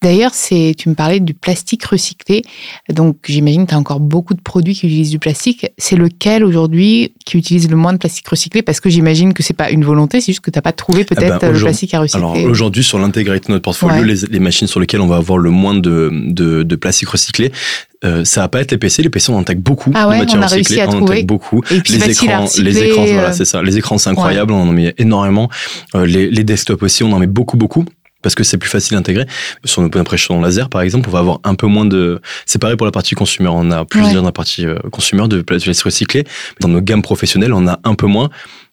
D'ailleurs, 0.03 0.31
c'est, 0.33 0.75
tu 0.79 0.89
me 0.89 0.95
parlais 0.95 1.21
du 1.21 1.35
plastique 1.35 1.85
recyclé. 1.85 2.43
Donc, 2.89 3.19
j'imagine 3.29 3.65
que 3.65 3.71
tu 3.71 3.75
as 3.75 3.79
encore 3.79 4.01
beaucoup 4.01 4.33
de 4.33 4.41
produits 4.41 4.75
qui 4.75 4.87
utilisent 4.87 5.11
du 5.11 5.19
plastique. 5.19 5.67
C'est 5.77 5.97
lequel 5.97 6.43
aujourd'hui 6.43 7.13
qui 7.27 7.37
utilise 7.37 7.69
le 7.69 7.77
moins 7.77 7.93
de 7.93 7.99
plastique 7.99 8.27
recyclé? 8.27 8.63
Parce 8.63 8.81
que 8.81 8.89
j'imagine 8.89 9.35
que 9.35 9.43
c'est 9.43 9.53
pas 9.53 9.71
une 9.71 9.85
volonté, 9.85 10.21
c'est 10.23 10.33
juste 10.33 10.41
que 10.41 10.51
tu 10.51 10.57
n'as 10.57 10.63
pas 10.63 10.73
trouvé 10.73 11.03
Ah 11.11 11.15
peut-être 11.15 11.41
ben, 11.41 11.53
le 11.53 11.59
plastique 11.61 11.93
à 11.93 12.01
recycler. 12.01 12.23
Alors 12.23 12.37
aujourd'hui, 12.51 12.83
sur 12.83 12.99
l'intégralité 12.99 13.49
de 13.49 13.53
notre 13.53 13.63
portfolio, 13.65 13.97
Ouais. 14.03 14.07
les, 14.07 14.15
les 14.31 14.41
machines 14.41 14.67
sur 14.67 14.81
lesquelles 14.81 15.01
on 15.03 15.07
va 15.07 15.17
avoir 15.17 15.37
le 15.39 15.51
moins 15.51 15.75
de, 15.75 16.11
de, 16.13 16.63
de 16.63 16.77
plastique 16.77 17.09
recyclé, 17.11 17.53
euh, 18.03 18.25
ça 18.25 18.41
va 18.41 18.49
pas 18.49 18.63
être 18.63 18.71
les 18.71 18.79
PC. 18.79 19.03
Les 19.03 19.11
PC, 19.11 19.31
on 19.31 19.39
intègre 19.39 19.61
beaucoup 19.61 19.91
Ah 19.95 20.09
ouais, 20.09 20.15
de 20.15 20.21
matière 20.21 20.41
on 20.41 20.43
a 20.43 20.47
réussi 20.47 20.75
recyclée. 20.81 20.81
à 20.83 20.89
on 20.89 20.93
trouver. 20.93 21.13
intègre 21.13 21.27
beaucoup. 21.27 21.61
Et 21.71 21.81
puis, 21.81 21.93
c'est 21.93 22.07
les 22.07 22.13
écrans, 22.13 22.47
les 22.59 22.79
écrans, 22.85 23.05
voilà, 23.05 23.29
euh, 23.29 23.33
c'est 23.33 23.45
ça. 23.45 23.63
Les 23.63 23.77
écrans, 23.77 23.99
c'est 23.99 24.09
incroyable. 24.09 24.53
On 24.55 24.63
en 24.63 24.73
met 24.73 24.95
énormément. 24.97 25.51
Euh, 25.95 26.07
les, 26.07 26.31
les 26.31 26.43
desktops 26.45 26.83
aussi, 26.83 27.03
on 27.05 27.13
en 27.13 27.19
met 27.19 27.27
beaucoup, 27.27 27.59
beaucoup. 27.59 27.85
Parce 28.23 28.35
que 28.35 28.45
c'est 28.45 28.59
plus 28.59 28.69
facile 28.71 28.97
à 28.97 29.01
intégrer. 29.01 29.27
Sur 29.65 29.83
nos 29.83 29.91
impressions 29.99 30.41
laser, 30.41 30.69
par 30.69 30.83
exemple, 30.83 31.09
on 31.09 31.13
va 31.13 31.21
avoir 31.21 31.41
un 31.45 31.55
peu 31.55 31.67
moins 31.67 31.85
de. 31.87 32.21
C'est 32.47 32.59
pareil 32.61 32.77
pour 32.77 32.87
la 32.87 32.93
partie 32.93 33.15
consumer. 33.15 33.49
On 33.51 33.71
a 33.71 33.85
plus 33.85 34.03
Ouais. 34.03 34.15
dans 34.15 34.23
la 34.23 34.33
partie 34.33 34.67
euh, 34.67 34.77
consumer 34.93 35.27
de 35.29 35.41
plastique 35.43 35.81
recyclé. 35.83 36.25
Dans 36.61 36.69
nos 36.69 36.81
gammes 36.81 37.03
professionnelles, 37.03 37.53
on 37.55 37.67
a 37.67 37.79
un 37.85 37.95
peu 37.95 38.07
moins 38.07 38.29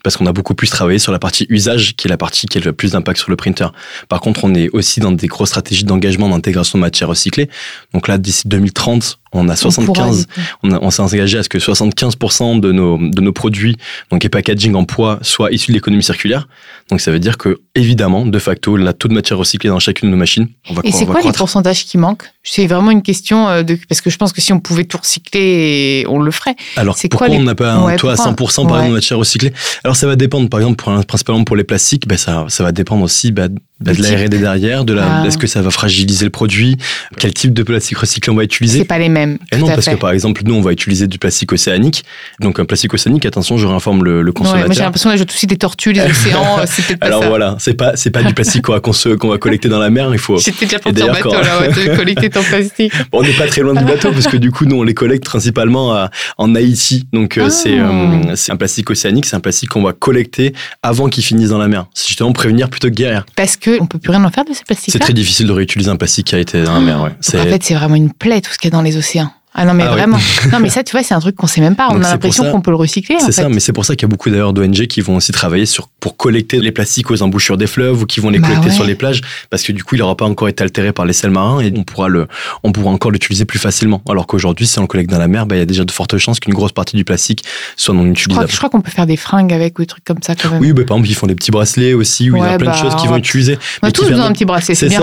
parce 0.08 0.16
qu'on 0.16 0.26
a 0.26 0.32
beaucoup 0.32 0.56
plus 0.56 0.70
travaillé 0.70 1.00
sur 1.00 1.12
la 1.12 1.20
partie 1.20 1.46
usage, 1.50 1.98
qui 1.98 2.08
est 2.08 2.10
la 2.10 2.16
partie 2.16 2.48
qui 2.48 2.58
a 2.60 2.62
le 2.62 2.72
plus 2.72 2.94
d'impact 2.94 3.20
sur 3.20 3.30
le 3.30 3.36
printer. 3.36 3.68
Par 4.08 4.22
contre, 4.22 4.46
on 4.46 4.56
est 4.56 4.70
aussi 4.70 5.02
dans 5.02 5.12
des 5.12 5.28
grosses 5.28 5.50
stratégies 5.50 5.84
d'engagement 5.84 6.30
d'intégration 6.30 6.78
de 6.80 6.82
matières 6.82 7.10
recyclées. 7.10 7.50
Donc 7.94 8.08
là, 8.08 8.18
d'ici 8.18 8.48
2030, 8.48 9.20
on 9.34 9.40
a 9.40 9.42
On 9.42 9.56
pourra 9.56 9.56
75 9.58 10.16
éviter. 10.64 10.78
on, 10.82 10.90
s'est 10.90 11.02
engagé 11.02 11.38
à 11.38 11.44
ce 11.44 11.50
que 11.50 11.58
75% 11.58 12.62
de 12.62 12.72
nos, 12.72 12.98
de 12.98 13.20
nos 13.22 13.34
produits, 13.34 13.76
donc 14.10 14.24
et 14.24 14.30
packaging 14.30 14.74
en 14.76 14.86
poids, 14.86 15.20
soient 15.22 15.52
issus 15.52 15.72
de 15.72 15.74
l'économie 15.76 16.02
circulaire. 16.02 16.48
Donc 16.90 17.02
ça 17.02 17.12
veut 17.12 17.20
dire 17.20 17.38
que, 17.38 17.60
évidemment, 17.76 18.26
de 18.26 18.40
facto, 18.40 18.78
la 18.78 18.94
taux 18.94 19.10
de 19.10 19.14
matière 19.14 19.38
recyclée 19.38 19.70
dans 19.70 19.80
chacune 19.80 20.08
de 20.08 20.12
nos 20.14 20.18
machines, 20.18 20.48
on 20.70 20.74
va, 20.76 20.82
Et 20.86 20.94
c'est 20.94 21.06
quoi 21.06 21.20
les 21.22 21.34
pourcentages 21.34 21.84
qui 21.86 21.98
manquent? 21.98 22.24
C'est 22.44 22.66
vraiment 22.68 22.92
une 22.92 23.02
question 23.02 23.50
euh, 23.50 23.64
de 23.64 23.78
parce 23.90 24.00
que 24.00 24.10
je 24.10 24.16
pense 24.16 24.32
que 24.32 24.40
si 24.40 24.54
on 24.54 24.62
pouvait 24.62 24.86
tout 24.86 24.98
recycler, 24.98 26.06
on 26.08 26.20
le 26.20 26.32
ferait. 26.32 26.56
Alors 26.78 26.96
pourquoi 27.10 27.28
les- 27.28 27.36
on 27.38 27.44
n'a 27.44 27.56
pas 27.56 27.74
un 27.74 27.84
Ouais, 27.86 27.98
taux 27.98 28.08
à 28.08 28.16
pourquoi 28.16 28.32
100% 28.34 28.64
par 28.64 28.72
Ouais. 28.72 28.78
exemple 28.78 28.90
de 28.92 28.94
matière 28.96 29.18
recyclée? 29.20 29.52
Alors 29.84 29.97
ça 29.98 30.08
va 30.08 30.16
dépendre, 30.16 30.50
par 30.50 30.60
exemple, 30.60 30.84
principalement 31.06 31.44
pour 31.44 31.56
les 31.56 31.64
plastiques, 31.64 32.08
ben 32.08 32.18
ça, 32.18 32.46
ça 32.50 32.64
va 32.64 32.72
dépendre 32.72 33.04
aussi 33.04 33.32
bah, 33.32 33.48
bah, 33.80 33.94
de 33.94 34.02
la. 34.02 34.10
R&D 34.10 34.38
derrière, 34.40 34.86
de 34.86 34.94
la, 34.94 35.22
Ah. 35.22 35.26
est-ce 35.28 35.38
que 35.38 35.48
ça 35.48 35.62
va 35.62 35.70
fragiliser 35.70 36.26
le 36.26 36.32
produit, 36.32 36.78
quel 37.20 37.34
type 37.34 37.54
de 37.54 37.64
plastique 37.64 37.98
recyclé 38.00 38.32
on 38.32 38.36
va 38.36 38.44
utiliser? 38.44 38.80
C'est 38.80 38.86
pas 38.86 38.98
les 39.00 39.10
mêmes. 39.10 39.38
Et 39.52 39.58
tout 39.58 39.62
non, 39.66 39.68
parce 39.74 39.86
fait. 39.86 39.92
que 39.96 40.00
par 40.00 40.12
exemple, 40.12 40.42
nous, 40.46 40.56
on 40.56 40.62
va 40.62 40.72
utiliser 40.72 41.08
du 41.08 41.20
plastique 41.20 41.52
océanique. 41.54 42.04
Donc, 42.40 42.60
un 42.60 42.66
plastique 42.66 42.94
océanique, 42.94 43.26
attention, 43.26 43.58
je 43.58 43.68
réinforme 43.68 44.04
le, 44.04 44.22
le 44.22 44.28
Ouais, 44.30 44.34
consommateur. 44.34 44.68
moi 44.68 44.76
j'ai 44.76 44.82
l'impression 44.82 45.10
que 45.12 45.18
je 45.18 45.24
aussi 45.24 45.48
des 45.48 45.58
tortues, 45.58 45.92
les 45.94 46.02
océans, 46.02 46.60
euh, 46.60 46.64
c'est 46.66 46.86
peut-être 46.86 47.00
pas 47.00 47.06
Alors 47.08 47.24
ça. 47.24 47.30
voilà, 47.30 47.56
c'est 47.60 47.74
pas, 47.74 47.96
c'est 47.96 48.10
pas 48.12 48.24
du 48.24 48.34
plastique 48.34 48.64
qu'on 48.64 48.74
va, 48.74 48.80
qu'on 48.80 48.94
se- 48.94 49.10
qu'on 49.10 49.30
va 49.30 49.38
collecter 49.38 49.70
dans 49.70 49.80
la 49.80 49.90
mer. 49.90 50.10
Il 50.12 50.20
faut. 50.20 50.38
J'étais 50.38 50.66
déjà 50.66 50.78
en 50.86 50.92
d'ailleurs, 50.92 51.14
bateau 51.16 51.30
quand- 51.32 51.42
là, 51.42 51.60
ouais, 51.62 51.68
de 51.70 51.96
collecter 51.98 52.30
ton 52.30 52.44
plastique. 52.44 52.92
Bon, 53.12 53.20
on 53.20 53.24
n'est 53.24 53.34
pas 53.34 53.48
très 53.48 53.62
loin 53.62 53.74
du 53.74 53.84
bateau 53.86 54.12
parce 54.12 54.28
que 54.28 54.38
du 54.38 54.52
coup, 54.52 54.66
nous, 54.66 54.78
on 54.78 54.84
les 54.84 54.94
collecte 54.94 55.26
principalement 55.26 55.94
à- 55.94 56.10
en 56.38 56.56
Haïti. 56.56 57.08
Donc, 57.14 57.38
euh, 57.38 57.44
Ah. 57.48 57.50
c'est, 57.50 57.78
euh, 57.78 58.36
c'est 58.36 58.52
un 58.52 58.56
plastique 58.58 58.90
océanique, 58.90 59.26
c'est 59.26 59.36
un 59.36 59.40
plastique 59.40 59.70
qu'on 59.70 59.84
va 59.84 59.94
collecter 59.94 60.54
avant 60.82 61.10
qu'il 61.10 61.24
finisse 61.24 61.50
dans 61.50 61.58
la 61.60 61.68
mer. 61.68 61.86
C'est 61.94 62.08
justement 62.08 62.32
prévenir 62.32 62.70
plutôt 62.70 62.88
que 62.90 62.94
guérir. 62.94 63.26
Parce 63.36 63.56
que 63.58 63.67
on 63.80 63.86
peut 63.88 64.00
plus 64.00 64.12
rien 64.12 64.24
en 64.24 64.30
faire 64.32 64.44
de 64.46 64.50
ces 64.50 64.56
C'est 64.60 64.66
plastiques-là. 64.66 65.00
très 65.00 65.14
difficile 65.14 65.48
de 65.48 65.52
réutiliser 65.54 65.90
un 65.90 65.96
plastique 65.96 66.28
qui 66.28 66.36
a 66.36 66.40
été 66.40 66.64
dans 66.64 66.74
la 66.74 66.80
mer. 66.80 67.02
Ouais. 67.02 67.10
Donc, 67.10 67.18
C'est- 67.22 67.40
en 67.40 67.44
fait, 67.44 67.64
c'est 67.64 67.74
vraiment 67.76 67.96
une 67.96 68.12
plaie 68.14 68.42
tout 68.42 68.52
ce 68.52 68.58
qu'il 68.58 68.70
y 68.70 68.74
a 68.74 68.78
dans 68.78 68.82
les 68.82 68.98
océans. 68.98 69.32
Ah 69.60 69.66
non, 69.66 69.74
mais 69.74 69.84
Ah 69.84 69.92
vraiment. 69.92 70.18
non, 70.52 70.60
mais 70.60 70.70
ça, 70.70 70.84
tu 70.84 70.92
vois, 70.92 71.02
c'est 71.02 71.16
un 71.16 71.20
truc 71.20 71.36
qu'on 71.36 71.48
sait 71.48 71.62
même 71.62 71.76
pas. 71.76 71.88
On 71.90 72.04
a 72.04 72.12
l'impression 72.12 72.52
qu'on 72.52 72.62
peut 72.62 72.70
le 72.70 72.78
recycler. 72.78 73.16
C'est 73.20 73.32
ça, 73.32 73.44
fait. 73.44 73.50
mais 73.50 73.60
c'est 73.60 73.74
pour 73.74 73.86
ça 73.86 73.96
qu'il 73.96 74.08
y 74.08 74.10
a 74.10 74.12
beaucoup 74.12 74.30
d'ailleurs 74.30 74.54
d'ONG 74.54 74.86
qui 74.86 75.02
vont 75.02 75.16
aussi 75.16 75.32
travailler 75.32 75.66
sur, 75.66 75.88
pour 76.00 76.16
collecter 76.16 76.60
les 76.60 76.72
plastiques 76.72 77.10
aux 77.10 77.24
embouchures 77.24 77.58
des 77.58 77.66
fleuves 77.66 78.04
ou 78.04 78.06
qui 78.06 78.20
vont 78.20 78.30
les 78.30 78.38
Bah 78.38 78.50
collecter 78.50 78.70
ouais. 78.70 78.76
sur 78.76 78.86
les 78.86 78.94
plages 78.94 79.22
parce 79.50 79.64
que 79.64 79.72
du 79.72 79.84
coup 79.84 79.96
il 79.96 80.00
n'aura 80.00 80.16
pas 80.16 80.26
encore 80.26 80.48
été 80.48 80.64
altéré 80.64 80.94
par 80.94 81.06
les 81.06 81.14
sels 81.14 81.32
marins 81.32 81.60
et 81.60 81.74
on 81.76 81.84
pourra, 81.84 82.08
le, 82.08 82.28
on 82.64 82.72
pourra 82.72 82.92
encore 82.92 83.10
l'utiliser 83.10 83.46
plus 83.46 83.58
facilement. 83.58 84.04
Alors 84.08 84.28
qu'aujourd'hui, 84.28 84.68
si 84.68 84.78
on 84.78 84.84
le 84.84 84.88
collecte 84.88 85.10
dans 85.10 85.18
la 85.18 85.28
mer, 85.28 85.48
bah, 85.48 85.56
il 85.56 85.60
y 85.60 85.62
a 85.62 85.66
déjà 85.66 85.86
de 85.86 85.92
fortes 85.92 86.18
chances 86.20 86.40
qu'une 86.40 86.54
grosse 86.54 86.72
partie 86.72 86.96
du 86.96 87.04
plastique 87.04 87.44
soit 87.76 87.96
non 87.96 88.06
utilisable. 88.06 88.52
je 88.52 88.58
crois 88.58 88.70
qu'on 88.70 88.82
peut 88.82 88.92
faire 88.92 89.08
des 89.08 89.18
fringues 89.18 89.54
avec 89.54 89.80
ou 89.80 89.82
des 89.82 89.88
trucs 89.88 90.04
comme 90.04 90.22
ça 90.22 90.36
quand 90.36 90.52
même. 90.52 90.62
Oui, 90.62 90.74
bah, 90.74 90.84
par 90.86 90.98
exemple, 90.98 91.10
ils 91.10 91.16
font 91.16 91.28
des 91.28 91.36
petits 91.36 91.52
bracelets 91.52 91.94
aussi, 91.94 92.30
où 92.30 92.36
il 92.36 92.44
y 92.44 92.46
a 92.46 92.58
plein 92.58 92.72
bah, 92.72 92.74
de 92.74 92.78
choses 92.78 92.96
qu'ils 92.96 93.10
on 93.10 93.14
vont 93.14 93.18
utiliser. 93.18 93.58
On 93.82 93.88
a 93.88 93.92
tous 93.92 94.08
besoin 94.08 94.28
d'un 94.28 94.34
petit 94.34 94.46
bracelet, 94.46 94.76
c'est 94.76 94.90
bien. 94.90 95.02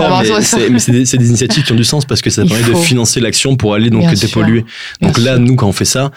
c'est 0.79 1.17
des, 1.17 1.27
initiatives 1.27 1.63
qui 1.63 1.71
ont 1.73 1.75
du 1.75 1.83
sens 1.83 2.05
parce 2.05 2.21
que 2.21 2.29
ça 2.29 2.45
permet 2.45 2.63
de 2.63 2.75
financer 2.75 3.19
l'action 3.19 3.57
pour 3.57 3.73
aller 3.73 3.89
donc 3.89 4.05
dépolluer. 4.13 4.44
Donc 5.01 5.17
là, 5.17 5.37
nous, 5.37 5.55
quand 5.55 5.67
on 5.67 5.73
fait 5.73 5.85
ça, 5.85 6.11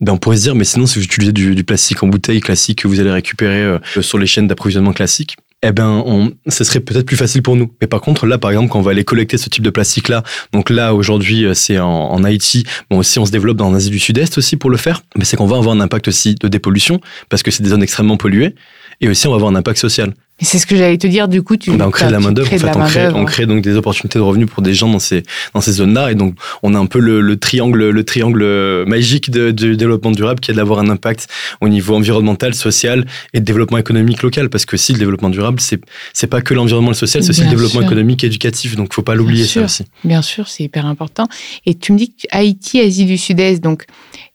ben 0.00 0.12
on 0.12 0.18
pourrait 0.18 0.38
se 0.38 0.42
dire, 0.42 0.54
mais 0.54 0.64
sinon, 0.64 0.86
si 0.86 0.98
vous 0.98 1.04
utilisez 1.04 1.32
du, 1.32 1.54
du 1.54 1.64
plastique 1.64 2.02
en 2.02 2.06
bouteille 2.06 2.40
classique 2.40 2.82
que 2.82 2.88
vous 2.88 3.00
allez 3.00 3.10
récupérer 3.10 3.62
euh, 3.62 3.78
sur 4.00 4.18
les 4.18 4.26
chaînes 4.26 4.46
d'approvisionnement 4.46 4.92
classiques, 4.92 5.36
eh 5.62 5.72
ben, 5.72 6.02
on, 6.06 6.32
ce 6.48 6.64
serait 6.64 6.80
peut-être 6.80 7.04
plus 7.04 7.18
facile 7.18 7.42
pour 7.42 7.54
nous. 7.54 7.70
Mais 7.82 7.86
par 7.86 8.00
contre, 8.00 8.26
là, 8.26 8.38
par 8.38 8.50
exemple, 8.50 8.70
quand 8.70 8.78
on 8.78 8.82
va 8.82 8.92
aller 8.92 9.04
collecter 9.04 9.36
ce 9.36 9.50
type 9.50 9.62
de 9.62 9.68
plastique-là, 9.68 10.22
donc 10.52 10.70
là, 10.70 10.94
aujourd'hui, 10.94 11.44
euh, 11.44 11.52
c'est 11.52 11.78
en, 11.78 11.88
en 11.88 12.24
Haïti, 12.24 12.64
bon, 12.90 12.98
aussi, 12.98 13.18
on 13.18 13.26
se 13.26 13.30
développe 13.30 13.58
dans 13.58 13.70
l'Asie 13.70 13.90
du 13.90 13.98
Sud-Est 13.98 14.38
aussi 14.38 14.56
pour 14.56 14.70
le 14.70 14.78
faire, 14.78 15.02
mais 15.16 15.24
c'est 15.24 15.36
qu'on 15.36 15.46
va 15.46 15.58
avoir 15.58 15.76
un 15.76 15.80
impact 15.80 16.08
aussi 16.08 16.34
de 16.34 16.48
dépollution, 16.48 17.00
parce 17.28 17.42
que 17.42 17.50
c'est 17.50 17.62
des 17.62 17.68
zones 17.70 17.82
extrêmement 17.82 18.16
polluées, 18.16 18.54
et 19.02 19.08
aussi, 19.08 19.26
on 19.26 19.30
va 19.30 19.36
avoir 19.36 19.52
un 19.52 19.56
impact 19.56 19.78
social. 19.78 20.14
C'est 20.42 20.58
ce 20.58 20.66
que 20.66 20.74
j'allais 20.76 20.96
te 20.98 21.06
dire, 21.06 21.28
du 21.28 21.42
coup, 21.42 21.56
tu. 21.56 21.70
Ben, 21.72 21.86
on 21.86 21.90
crée 21.90 22.06
de 22.06 22.12
la 22.12 22.18
tu 22.18 22.24
main 22.24 22.32
d'œuvre. 22.32 22.48
crées 22.48 22.56
En 22.56 22.60
fait, 22.60 22.66
on 22.68 22.84
crée, 22.86 22.98
main-d'œuvre. 23.00 23.16
on 23.18 23.24
crée 23.26 23.46
donc 23.46 23.62
des 23.62 23.76
opportunités 23.76 24.18
de 24.18 24.24
revenus 24.24 24.48
pour 24.48 24.62
des 24.62 24.72
gens 24.74 24.88
dans 24.88 24.98
ces 24.98 25.22
dans 25.54 25.60
ces 25.60 25.72
zones-là, 25.72 26.10
et 26.12 26.14
donc 26.14 26.34
on 26.62 26.74
a 26.74 26.78
un 26.78 26.86
peu 26.86 26.98
le, 26.98 27.20
le 27.20 27.36
triangle 27.38 27.90
le 27.90 28.04
triangle 28.04 28.84
magique 28.86 29.30
de- 29.30 29.50
du 29.50 29.76
développement 29.76 30.10
durable 30.12 30.40
qui 30.40 30.50
est 30.50 30.54
d'avoir 30.54 30.78
un 30.80 30.88
impact 30.88 31.28
au 31.60 31.68
niveau 31.68 31.94
environnemental, 31.94 32.54
social 32.54 33.06
et 33.34 33.40
de 33.40 33.44
développement 33.44 33.78
économique 33.78 34.22
local. 34.22 34.48
Parce 34.48 34.64
que 34.64 34.76
si 34.76 34.92
le 34.92 34.98
développement 34.98 35.30
durable, 35.30 35.60
c'est 35.60 35.80
c'est 36.12 36.26
pas 36.26 36.40
que 36.40 36.54
l'environnement 36.54 36.90
et 36.90 36.94
le 36.94 36.96
social, 36.96 37.22
c'est 37.22 37.30
aussi 37.30 37.40
Bien 37.42 37.50
le 37.50 37.56
développement 37.56 37.80
sûr. 37.80 37.88
économique 37.90 38.24
et 38.24 38.28
éducatif. 38.28 38.76
Donc 38.76 38.94
faut 38.94 39.02
pas 39.02 39.14
l'oublier 39.14 39.44
ça 39.44 39.62
aussi. 39.64 39.84
Bien 40.04 40.22
sûr, 40.22 40.48
c'est 40.48 40.64
hyper 40.64 40.86
important. 40.86 41.28
Et 41.66 41.74
tu 41.74 41.92
me 41.92 41.98
dis 41.98 42.10
que 42.10 42.26
Haïti, 42.30 42.80
Asie 42.80 43.04
du 43.04 43.18
Sud-Est, 43.18 43.60
donc 43.62 43.84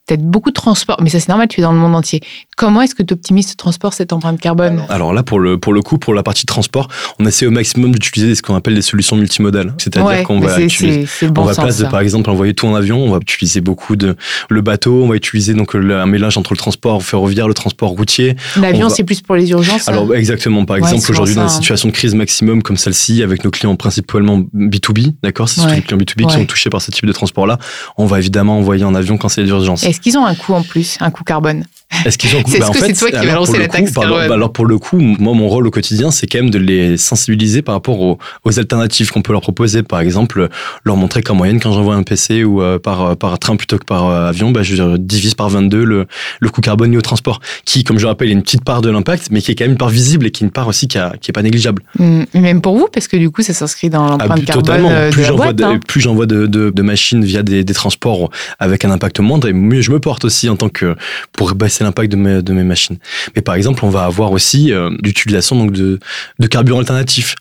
peut-être 0.07 0.21
beaucoup 0.23 0.49
de 0.51 0.53
transport, 0.55 0.97
mais 1.01 1.09
ça 1.09 1.19
c'est 1.19 1.29
normal, 1.29 1.47
tu 1.47 1.59
es 1.61 1.63
dans 1.63 1.71
le 1.71 1.79
monde 1.79 1.95
entier. 1.95 2.21
Comment 2.57 2.81
est-ce 2.83 2.95
que 2.95 3.03
tu 3.03 3.13
optimises 3.13 3.49
ce 3.49 3.55
transport, 3.55 3.93
cette 3.93 4.13
empreinte 4.13 4.39
carbone 4.39 4.85
Alors 4.87 5.13
là, 5.13 5.23
pour 5.23 5.39
le, 5.41 5.57
pour 5.57 5.73
le 5.73 5.81
coup, 5.81 5.97
pour 5.97 6.13
la 6.13 6.23
partie 6.23 6.45
transport, 6.45 6.87
on 7.19 7.25
essaie 7.25 7.45
au 7.45 7.51
maximum 7.51 7.91
d'utiliser 7.93 8.33
ce 8.33 8.41
qu'on 8.41 8.55
appelle 8.55 8.75
des 8.75 8.81
solutions 8.81 9.17
multimodales. 9.17 9.73
C'est-à-dire 9.77 10.07
Ouais, 10.07 10.23
qu'on 10.23 10.39
va 10.39 10.61
utiliser 10.61 11.05
bon 11.27 11.41
on 11.41 11.45
va 11.45 11.53
place 11.53 11.79
de 11.79 11.85
par 11.85 11.99
exemple 11.99 12.29
envoyer 12.29 12.53
tout 12.53 12.65
en 12.67 12.75
avion, 12.75 13.03
on 13.03 13.11
va 13.11 13.17
utiliser 13.21 13.59
beaucoup 13.59 13.97
de 13.97 14.15
le 14.49 14.61
bateau, 14.61 15.03
on 15.03 15.07
va 15.09 15.15
utiliser 15.17 15.53
donc 15.53 15.73
le- 15.73 15.97
un 15.99 16.05
mélange 16.05 16.37
entre 16.37 16.53
le 16.53 16.57
transport 16.57 17.03
ferroviaire, 17.03 17.49
le 17.49 17.53
transport 17.53 17.89
routier. 17.89 18.37
L'avion, 18.55 18.87
va- 18.87 18.93
c'est 18.93 19.03
plus 19.03 19.19
pour 19.21 19.35
les 19.35 19.49
urgences. 19.51 19.89
Alors 19.89 20.03
hein. 20.09 20.15
exactement, 20.15 20.63
par 20.63 20.75
Ouais, 20.77 20.83
exemple 20.89 21.11
aujourd'hui 21.11 21.35
dans 21.35 21.41
une 21.41 21.47
hein. 21.47 21.49
situation 21.49 21.89
de 21.89 21.93
crise 21.93 22.15
maximum 22.15 22.63
comme 22.63 22.77
celle-ci 22.77 23.21
avec 23.21 23.43
nos 23.43 23.51
clients 23.51 23.75
principalement 23.75 24.39
B2B, 24.53 25.13
d'accord, 25.23 25.49
c'est 25.49 25.55
surtout 25.55 25.71
Ouais. 25.71 25.75
les 25.77 25.81
clients 25.81 25.97
B2B 25.97 26.25
qui 26.27 26.33
sont 26.35 26.45
touchés 26.45 26.69
par 26.69 26.81
ce 26.81 26.91
type 26.91 27.05
de 27.05 27.11
transport-là, 27.11 27.57
on 27.97 28.05
va 28.05 28.19
évidemment 28.19 28.57
envoyer 28.57 28.85
en 28.85 28.95
avion 28.95 29.17
quand 29.17 29.27
c'est 29.27 29.43
d'urgence. 29.43 29.83
Est-ce 29.83 29.99
qu'ils 29.99 30.17
ont 30.17 30.25
un 30.25 30.35
coût 30.35 30.53
en 30.53 30.63
plus, 30.63 30.95
un 31.01 31.11
coût 31.11 31.25
carbone? 31.25 31.65
Est-ce 32.05 32.17
qu'ils 32.17 32.35
ont 32.35 32.43
C'est- 32.47 32.57
est-ce 32.57 32.71
que 32.71 32.79
c'est 32.79 32.93
toi 32.93 33.11
qui 33.11 33.25
vas 33.25 33.33
lancer 33.35 33.57
la 33.57 33.67
taxe 33.67 33.93
bah, 33.93 34.01
alors, 34.03 34.27
bah, 34.27 34.49
pour 34.49 34.65
le 34.65 34.77
coup, 34.77 34.97
moi 34.99 35.33
mon 35.33 35.47
rôle 35.47 35.67
au 35.67 35.71
quotidien, 35.71 36.11
c'est 36.11 36.27
quand 36.27 36.39
même 36.39 36.49
de 36.49 36.57
les 36.59 36.97
sensibiliser 36.97 37.61
par 37.61 37.75
rapport 37.75 37.99
aux, 38.01 38.17
aux 38.43 38.59
alternatives 38.59 39.11
qu'on 39.11 39.21
peut 39.21 39.31
leur 39.31 39.41
proposer. 39.41 39.83
Par 39.83 39.99
exemple, 39.99 40.49
leur 40.83 40.95
montrer 40.97 41.21
qu'en 41.23 41.35
moyenne, 41.35 41.59
quand 41.59 41.71
j'envoie 41.71 41.95
un 41.95 42.03
PC 42.03 42.43
ou 42.43 42.61
euh, 42.61 42.79
par 42.79 43.15
par 43.17 43.37
train 43.39 43.55
plutôt 43.55 43.77
que 43.77 43.85
par 43.85 44.07
euh, 44.07 44.29
avion, 44.29 44.51
bah, 44.51 44.63
je 44.63 44.97
divise 44.97 45.33
par 45.35 45.49
22 45.49 45.83
le, 45.83 46.05
le 46.39 46.49
coût 46.49 46.61
carbone 46.61 46.91
lié 46.91 46.97
au 46.97 47.01
transport, 47.01 47.39
qui, 47.65 47.83
comme 47.83 47.97
je 47.97 48.03
le 48.03 48.09
rappelle, 48.09 48.29
est 48.29 48.33
une 48.33 48.43
petite 48.43 48.63
part 48.63 48.81
de 48.81 48.89
l'impact, 48.89 49.27
mais 49.31 49.41
qui 49.41 49.51
est 49.51 49.55
quand 49.55 49.63
même 49.65 49.71
une 49.71 49.77
part 49.77 49.89
visible 49.89 50.25
et 50.27 50.31
qui 50.31 50.43
est 50.43 50.47
une 50.47 50.51
part 50.51 50.67
aussi 50.67 50.87
qui, 50.87 50.97
a- 50.97 51.13
qui 51.19 51.31
est 51.31 51.33
pas 51.33 51.41
négligeable. 51.43 51.83
Hum, 51.99 52.25
Même 52.33 52.61
pour 52.61 52.77
vous, 52.77 52.87
parce 52.91 53.07
que 53.07 53.17
du 53.17 53.29
coup, 53.29 53.41
ça 53.41 53.53
s'inscrit 53.53 53.89
dans 53.89 54.05
Ah, 54.05 54.09
l'empreinte 54.11 54.37
plus- 54.39 54.45
carbone 54.45 54.63
totalement. 54.63 54.89
euh, 54.91 55.07
de 55.09 55.13
Plus 55.13 55.21
la 55.21 55.27
j'envoie 55.29 55.45
boîte. 55.45 55.55
de, 55.55 55.63
hein. 55.63 55.79
plus 55.87 56.01
j'envoie 56.01 56.25
de, 56.25 56.45
de, 56.47 56.69
de 56.69 56.81
machines 56.81 57.23
via 57.23 57.43
des, 57.43 57.63
des 57.63 57.73
transports 57.73 58.29
avec 58.59 58.83
un 58.85 58.91
impact 58.91 59.19
moindre, 59.19 59.47
et 59.47 59.53
mieux 59.53 59.81
je 59.81 59.91
me 59.91 59.99
porte 59.99 60.25
aussi 60.25 60.49
en 60.49 60.55
tant 60.55 60.69
que 60.69 60.95
pour 61.31 61.53
baisser 61.55 61.83
l'impact 61.85 62.11
de 62.11 62.53
mes, 62.53 62.63
machines. 62.63 62.97
Mais 63.35 63.41
par 63.41 63.55
exemple, 63.55 63.85
on 63.85 63.89
va 63.89 64.03
avoir 64.03 64.31
aussi 64.31 64.73
euh, 64.73 64.89
l'utilisation 65.03 65.65
de, 65.65 65.99
de 66.39 66.47
carburants 66.47 66.79
alternatifs. 66.79 67.35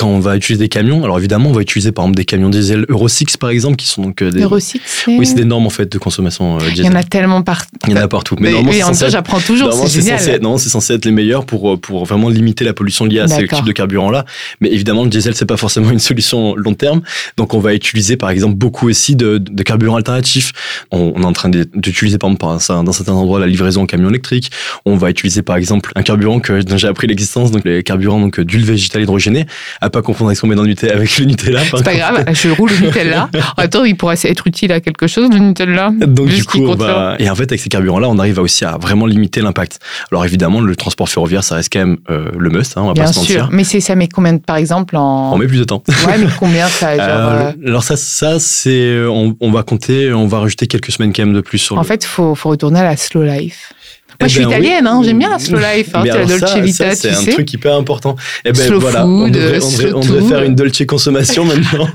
Quand 0.00 0.08
on 0.08 0.18
va 0.20 0.34
utiliser 0.36 0.64
des 0.64 0.68
camions, 0.70 1.04
alors 1.04 1.18
évidemment, 1.18 1.50
on 1.50 1.52
va 1.52 1.60
utiliser 1.60 1.92
par 1.92 2.04
exemple 2.04 2.16
des 2.16 2.24
camions 2.24 2.48
diesel 2.48 2.86
Euro 2.88 3.06
6 3.06 3.36
par 3.36 3.50
exemple, 3.50 3.76
qui 3.76 3.86
sont 3.86 4.00
donc 4.02 4.22
euh, 4.22 4.30
des, 4.30 4.40
Euro 4.40 4.58
6, 4.58 4.80
c'est- 4.82 5.18
oui, 5.18 5.26
c'est 5.26 5.34
des 5.34 5.44
normes 5.44 5.66
en 5.66 5.70
fait 5.70 5.92
de 5.92 5.98
consommation 5.98 6.56
euh, 6.56 6.60
Il 6.62 6.68
y 6.70 6.72
diesel. 6.76 6.92
en 6.92 6.94
a 6.96 7.02
tellement 7.04 7.42
partout. 7.42 7.68
Il 7.86 7.92
y 7.92 7.98
en 7.98 8.00
a 8.00 8.08
partout. 8.08 8.34
Mais 8.40 8.48
Mais, 8.48 8.52
normalement, 8.54 8.72
oui, 8.72 8.82
en 8.82 8.92
être- 8.92 9.10
j'apprends 9.10 9.40
toujours, 9.40 9.72
c'est 9.74 10.00
censé, 10.00 10.00
génial. 10.00 10.40
non, 10.40 10.56
c'est 10.56 10.70
censé 10.70 10.94
être 10.94 11.04
les 11.04 11.10
meilleurs 11.10 11.44
pour, 11.44 11.78
pour 11.78 12.06
vraiment 12.06 12.30
limiter 12.30 12.64
la 12.64 12.72
pollution 12.72 13.04
liée 13.04 13.20
à 13.20 13.28
ce 13.28 13.42
type 13.42 13.64
de 13.66 13.72
carburant-là. 13.72 14.24
Mais 14.62 14.70
évidemment, 14.72 15.04
le 15.04 15.10
diesel, 15.10 15.34
c'est 15.34 15.44
pas 15.44 15.58
forcément 15.58 15.90
une 15.92 15.98
solution 15.98 16.54
long 16.56 16.72
terme. 16.74 17.02
Donc, 17.36 17.52
on 17.52 17.58
va 17.60 17.74
utiliser, 17.74 18.16
par 18.16 18.30
exemple, 18.30 18.54
beaucoup 18.54 18.88
aussi 18.88 19.16
de, 19.16 19.36
de 19.36 19.62
carburants 19.62 19.96
alternatifs. 19.96 20.52
On, 20.90 21.12
on 21.14 21.22
est 21.22 21.26
en 21.26 21.32
train 21.34 21.50
d'utiliser, 21.50 22.16
par 22.16 22.30
exemple, 22.30 22.40
par 22.66 22.84
dans 22.84 22.92
certains 22.92 23.12
endroits, 23.12 23.38
la 23.38 23.46
livraison 23.46 23.82
en 23.82 23.86
camion 23.86 24.08
électrique. 24.08 24.50
On 24.86 24.96
va 24.96 25.10
utiliser, 25.10 25.42
par 25.42 25.56
exemple, 25.56 25.92
un 25.94 26.02
carburant 26.02 26.40
que, 26.40 26.60
j'ai 26.76 26.86
appris 26.88 27.06
l'existence, 27.06 27.50
donc 27.50 27.64
les 27.66 27.82
carburants, 27.82 28.18
donc, 28.20 28.40
d'huile 28.40 28.64
végétale 28.64 29.02
hydrogénée, 29.02 29.44
à 29.90 29.92
pas 29.92 30.02
confondre 30.02 30.28
avec 30.30 30.36
ce 30.36 30.42
qu'on 30.42 30.46
met 30.46 30.54
dans 30.54 30.62
le 30.62 30.68
Nutella, 30.68 30.94
avec 30.94 31.16
le 31.18 31.24
Nutella. 31.26 31.60
C'est 31.64 31.84
pas 31.84 31.94
grave, 31.94 32.24
je 32.32 32.48
roule 32.50 32.70
le 32.70 32.78
Nutella. 32.86 33.28
Attends, 33.56 33.84
il 33.84 33.96
pourrait 33.96 34.16
être 34.22 34.46
utile 34.46 34.72
à 34.72 34.80
quelque 34.80 35.06
chose, 35.06 35.28
le 35.30 35.38
Nutella. 35.38 35.90
Donc 35.90 36.28
du 36.28 36.44
coup, 36.44 36.58
on 36.66 36.74
va... 36.74 37.16
et 37.18 37.28
en 37.28 37.34
fait, 37.34 37.44
avec 37.50 37.60
ces 37.60 37.68
carburants-là, 37.68 38.08
on 38.08 38.18
arrive 38.18 38.38
aussi 38.38 38.64
à 38.64 38.78
vraiment 38.80 39.06
limiter 39.06 39.40
l'impact. 39.40 39.78
Alors 40.12 40.24
évidemment, 40.24 40.60
le 40.60 40.76
transport 40.76 41.08
ferroviaire, 41.08 41.42
ça 41.44 41.56
reste 41.56 41.72
quand 41.72 41.80
même 41.80 41.98
euh, 42.10 42.30
le 42.38 42.50
must, 42.50 42.76
hein, 42.76 42.82
on 42.82 42.86
va 42.88 42.92
Bien 42.94 43.04
pas 43.04 43.12
se 43.12 43.20
sûr. 43.24 43.42
mentir. 43.44 43.48
Mais 43.52 43.64
ça 43.64 43.94
met 43.96 44.08
combien, 44.08 44.38
par 44.38 44.56
exemple, 44.56 44.96
en. 44.96 45.32
On 45.32 45.38
met 45.38 45.46
plus 45.46 45.58
de 45.58 45.64
temps. 45.64 45.82
Ouais, 46.06 46.18
mais 46.18 46.26
combien 46.38 46.68
ça 46.68 46.96
genre, 46.96 47.06
Euh, 47.08 47.52
euh, 47.64 47.68
alors 47.68 47.82
ça, 47.82 47.96
ça 47.96 48.38
c'est, 48.38 49.00
on, 49.08 49.36
on 49.40 49.50
va 49.50 49.62
compter, 49.62 50.12
on 50.12 50.26
va 50.26 50.38
rajouter 50.40 50.66
quelques 50.66 50.92
semaines 50.92 51.12
quand 51.12 51.24
même 51.24 51.34
de 51.34 51.40
plus 51.40 51.58
sur 51.58 51.76
En 51.76 51.80
le. 51.80 51.86
fait, 51.86 52.04
il 52.04 52.08
faut, 52.08 52.34
faut 52.34 52.50
retourner 52.50 52.80
à 52.80 52.84
la 52.84 52.96
slow 52.96 53.22
life. 53.22 53.72
Eh 54.20 54.24
Moi, 54.24 54.28
je 54.28 54.32
suis 54.34 54.40
ben 54.42 54.48
oui. 54.48 54.54
italienne, 54.54 54.86
hein, 54.86 55.00
j'aime 55.02 55.18
bien 55.18 55.30
la 55.30 55.38
slow 55.38 55.58
life. 55.58 55.88
Hein, 55.94 56.04
la 56.04 56.24
Dolce 56.26 56.40
ça, 56.40 56.60
Vita, 56.60 56.94
c'est 56.94 57.08
un 57.10 57.14
sais. 57.14 57.30
truc 57.32 57.50
hyper 57.54 57.74
important. 57.74 58.16
Et 58.44 58.52
ben 58.52 58.66
Slow 58.66 58.78
voilà, 58.78 59.06
on 59.06 59.28
devrait, 59.28 59.60
on 59.62 59.70
devrait- 59.70 59.88
slow 59.88 59.96
on 59.96 60.00
devrait 60.00 60.18
tout. 60.20 60.28
faire 60.28 60.42
une 60.42 60.54
Dolce 60.54 60.82
consommation 60.86 61.44
maintenant. 61.46 61.88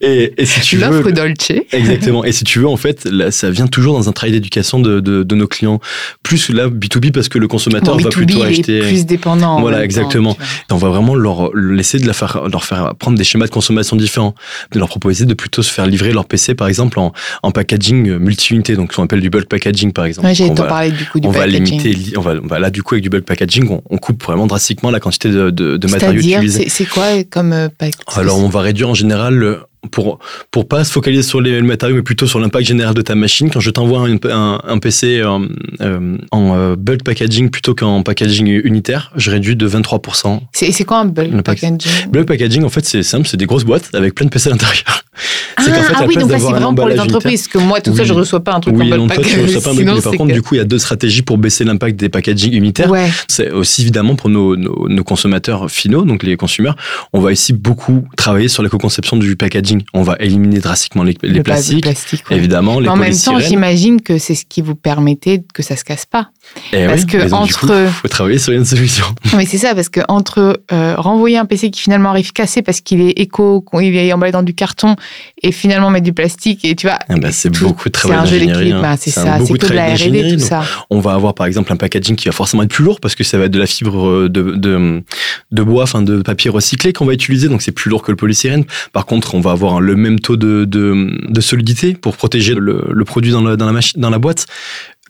et, 0.00 0.32
et 0.38 0.46
si 0.46 0.60
tu 0.60 0.76
veux, 0.76 0.86
L'offre 0.88 1.10
Dolce. 1.10 1.52
Exactement. 1.72 2.24
Et 2.24 2.30
si 2.32 2.44
tu 2.44 2.60
veux, 2.60 2.68
en 2.68 2.76
fait, 2.76 3.04
là, 3.04 3.30
ça 3.32 3.50
vient 3.50 3.66
toujours 3.66 3.94
dans 3.98 4.08
un 4.08 4.12
travail 4.12 4.32
d'éducation 4.32 4.78
de, 4.78 5.00
de, 5.00 5.22
de 5.24 5.34
nos 5.34 5.48
clients. 5.48 5.80
Plus 6.22 6.50
là, 6.50 6.68
B2B, 6.68 7.10
parce 7.12 7.28
que 7.28 7.38
le 7.38 7.48
consommateur 7.48 7.96
Bon, 7.96 8.02
va 8.02 8.10
B2B, 8.10 8.12
plutôt 8.12 8.42
acheter. 8.42 8.80
plus 8.80 9.04
dépendant. 9.06 9.56
en 9.56 9.60
Voilà, 9.60 9.78
temps, 9.78 9.82
exactement. 9.84 10.36
On 10.70 10.76
va 10.76 10.88
vraiment 10.90 11.14
leur 11.16 11.50
laisser 11.56 11.98
de 11.98 12.06
la 12.06 12.12
faire, 12.12 12.42
leur 12.50 12.64
faire 12.64 12.94
prendre 12.98 13.18
des 13.18 13.24
schémas 13.24 13.46
de 13.46 13.50
consommation 13.50 13.96
différents, 13.96 14.34
de 14.72 14.78
leur 14.78 14.88
proposer 14.88 15.24
de 15.24 15.34
plutôt 15.34 15.62
se 15.62 15.72
faire 15.72 15.86
livrer 15.86 16.12
leur 16.12 16.26
PC, 16.26 16.54
par 16.54 16.68
exemple, 16.68 16.98
en, 17.00 17.12
en 17.42 17.50
packaging 17.50 18.18
multi-unité, 18.18 18.76
donc 18.76 18.92
ce 18.92 18.96
qu'on 18.98 19.04
appelle 19.04 19.20
du 19.20 19.30
bulk 19.30 19.48
packaging, 19.48 19.92
par 19.92 20.04
exemple. 20.04 20.28
Ouais, 20.28 20.34
j'allais 20.34 20.54
t'en 20.54 20.66
parler 20.66 20.90
du 20.90 21.04
coup 21.06 21.18
du 21.20 21.26
packaging. 21.28 21.55
Limiter, 21.64 21.92
li- 21.92 22.12
on 22.16 22.20
va, 22.20 22.34
on 22.42 22.46
va 22.46 22.58
là 22.58 22.70
du 22.70 22.82
coup 22.82 22.94
avec 22.94 23.02
du 23.02 23.10
bulk 23.10 23.24
packaging, 23.24 23.68
on, 23.70 23.82
on 23.90 23.98
coupe 23.98 24.22
vraiment 24.22 24.46
drastiquement 24.46 24.90
la 24.90 25.00
quantité 25.00 25.30
de, 25.30 25.50
de, 25.50 25.76
de 25.76 25.86
matériaux 25.88 26.20
utilisés. 26.38 26.68
c'est 26.68 26.86
quoi 26.86 27.24
comme 27.30 27.52
euh, 27.52 27.68
Alors 28.14 28.38
on 28.38 28.48
va 28.48 28.60
réduire 28.60 28.88
en 28.88 28.94
général 28.94 29.34
le- 29.34 29.60
pour 29.92 30.18
pour 30.50 30.66
pas 30.66 30.82
se 30.82 30.90
focaliser 30.90 31.22
sur 31.22 31.40
les 31.40 31.62
matériaux 31.62 31.94
mais 31.94 32.02
plutôt 32.02 32.26
sur 32.26 32.40
l'impact 32.40 32.66
général 32.66 32.92
de 32.94 33.02
ta 33.02 33.14
machine. 33.14 33.50
Quand 33.50 33.60
je 33.60 33.70
t'envoie 33.70 34.00
un, 34.08 34.16
un, 34.30 34.60
un 34.64 34.78
PC 34.78 35.20
euh, 35.20 35.38
euh, 35.80 36.16
en 36.32 36.56
euh, 36.56 36.74
bulk 36.76 37.04
packaging 37.04 37.50
plutôt 37.50 37.74
qu'en 37.76 38.02
packaging 38.02 38.46
unitaire, 38.64 39.12
je 39.14 39.30
réduis 39.30 39.54
de 39.54 39.68
23%. 39.68 40.40
C'est 40.52 40.84
quoi 40.84 40.98
un 40.98 41.04
bulk 41.04 41.40
packaging? 41.42 41.78
Bulk 42.10 42.26
packaging 42.26 42.64
en 42.64 42.68
fait 42.68 42.84
c'est 42.84 43.04
simple, 43.04 43.28
c'est 43.28 43.36
des 43.36 43.46
grosses 43.46 43.64
boîtes 43.64 43.90
avec 43.94 44.14
plein 44.16 44.26
de 44.26 44.30
PC 44.30 44.48
à 44.48 44.52
l'intérieur. 44.52 45.02
Ah, 45.56 45.62
C'est 45.64 45.70
qu'en 45.70 45.76
fait, 45.82 45.92
ah 45.96 46.00
la 46.00 46.06
oui, 46.06 46.14
place 46.14 46.22
donc 46.24 46.32
ça 46.32 46.38
c'est 46.38 46.44
d'avoir 46.44 46.52
un 46.56 46.58
vraiment 46.58 46.74
pour 46.74 46.88
les 46.88 47.00
entreprises. 47.00 47.48
Parce 47.48 47.48
que 47.64 47.68
moi, 47.68 47.80
tout 47.80 47.96
ça, 47.96 48.04
je 48.04 48.12
reçois 48.12 48.40
pas 48.44 48.54
un 48.54 48.60
truc 48.60 48.74
Oui, 48.76 48.92
en 48.92 49.06
bulk 49.06 49.14
toi, 49.14 49.24
tu 49.24 49.40
reçois 49.40 49.60
pas 49.62 49.70
un 49.70 49.74
Sinon, 49.74 49.94
mais 49.94 50.00
par 50.02 50.12
contre, 50.12 50.28
que- 50.30 50.34
du 50.34 50.42
coup, 50.42 50.54
il 50.54 50.58
y 50.58 50.60
a 50.60 50.64
deux 50.64 50.78
stratégies 50.78 51.22
pour 51.22 51.38
baisser 51.38 51.64
l'impact 51.64 51.96
des 51.98 52.08
packaging 52.08 52.52
unitaires. 52.54 52.90
Ouais. 52.90 53.08
C'est 53.28 53.50
aussi 53.50 53.82
évidemment 53.82 54.14
pour 54.16 54.28
nos, 54.28 54.56
nos, 54.56 54.88
nos 54.88 55.04
consommateurs 55.04 55.70
finaux, 55.70 56.04
donc 56.04 56.22
les 56.22 56.36
consommateurs, 56.36 56.76
on 57.12 57.20
va 57.20 57.32
ici 57.32 57.52
beaucoup 57.52 58.06
travailler 58.16 58.48
sur 58.48 58.62
l'éco-conception 58.62 59.16
du 59.16 59.36
packaging. 59.36 59.82
On 59.94 60.02
va 60.02 60.16
éliminer 60.20 60.58
drastiquement 60.58 61.02
les, 61.02 61.16
les 61.22 61.30
Le 61.38 61.42
plastiques, 61.42 61.82
plastique, 61.82 62.24
ouais. 62.30 62.36
évidemment, 62.36 62.80
les 62.80 62.88
en 62.88 62.96
même 62.96 63.16
temps, 63.16 63.38
j'imagine 63.38 64.00
que 64.02 64.18
c'est 64.18 64.34
ce 64.34 64.44
qui 64.48 64.60
vous 64.62 64.74
permettait 64.74 65.42
que 65.54 65.62
ça 65.62 65.76
se 65.76 65.84
casse 65.84 66.06
pas. 66.06 66.30
Eh 66.72 66.86
parce 66.86 67.00
oui, 67.02 67.06
que 67.06 67.18
donc, 67.28 67.32
entre- 67.42 67.66
coup, 67.66 67.90
faut 68.02 68.08
travailler 68.08 68.38
sur 68.38 68.52
une 68.52 68.64
solution. 68.64 69.04
Mais 69.36 69.46
c'est 69.46 69.58
ça, 69.58 69.74
parce 69.74 69.88
que 69.88 70.00
entre 70.08 70.60
euh, 70.72 70.94
renvoyer 70.96 71.38
un 71.38 71.44
PC 71.44 71.70
qui 71.70 71.80
finalement 71.80 72.10
arrive 72.10 72.32
cassé 72.32 72.62
parce 72.62 72.80
qu'il 72.80 73.00
est 73.00 73.10
éco, 73.18 73.64
il 73.80 73.96
est 73.96 74.12
emballé 74.12 74.32
dans 74.32 74.42
du 74.42 74.54
carton, 74.54 74.96
et 75.42 75.52
finalement 75.52 75.90
mettre 75.90 76.04
du 76.04 76.12
plastique, 76.12 76.64
et 76.64 76.74
tu 76.74 76.86
vois. 76.86 76.98
Eh 77.10 77.18
ben, 77.20 77.30
c'est 77.32 77.50
beaucoup 77.50 77.88
de 77.88 77.92
travail 77.92 78.18
d'ingénierie. 78.18 78.72
hein. 78.72 78.80
bah, 78.82 78.96
c'est 78.98 79.10
ça, 79.10 79.38
c'est 79.44 79.52
que 79.52 79.66
de 79.66 79.72
la 79.74 79.94
travail 79.94 80.08
R&D, 80.22 80.34
tout 80.34 80.38
ça. 80.40 80.64
On 80.90 81.00
va 81.00 81.12
avoir 81.12 81.34
par 81.34 81.46
exemple 81.46 81.72
un 81.72 81.76
packaging 81.76 82.16
qui 82.16 82.26
va 82.28 82.32
forcément 82.32 82.62
être 82.62 82.70
plus 82.70 82.84
lourd 82.84 83.00
parce 83.00 83.14
que 83.14 83.24
ça 83.24 83.38
va 83.38 83.44
être 83.44 83.52
de 83.52 83.58
la 83.58 83.66
fibre 83.66 84.08
euh, 84.08 84.28
de, 84.28 84.52
de, 84.52 85.02
de 85.52 85.62
bois, 85.62 85.82
enfin 85.84 86.02
de 86.02 86.22
papier 86.22 86.50
recyclé 86.50 86.92
qu'on 86.92 87.04
va 87.06 87.12
utiliser, 87.12 87.48
donc 87.48 87.62
c'est 87.62 87.72
plus 87.72 87.90
lourd 87.90 88.02
que 88.02 88.10
le 88.10 88.16
polystyrène. 88.16 88.64
Par 88.92 89.04
contre, 89.06 89.34
on 89.34 89.40
va 89.40 89.50
avoir 89.52 89.80
le 89.80 89.94
même 89.96 90.20
taux 90.20 90.36
de, 90.36 90.64
de, 90.64 91.18
de 91.28 91.40
solidité 91.40 91.94
pour 91.94 92.16
protéger 92.16 92.54
le, 92.54 92.84
le 92.90 93.04
produit 93.04 93.32
dans 93.32 93.42
la, 93.42 93.56
dans, 93.56 93.66
la 93.66 93.72
machine, 93.72 94.00
dans 94.00 94.10
la 94.10 94.18
boîte. 94.18 94.46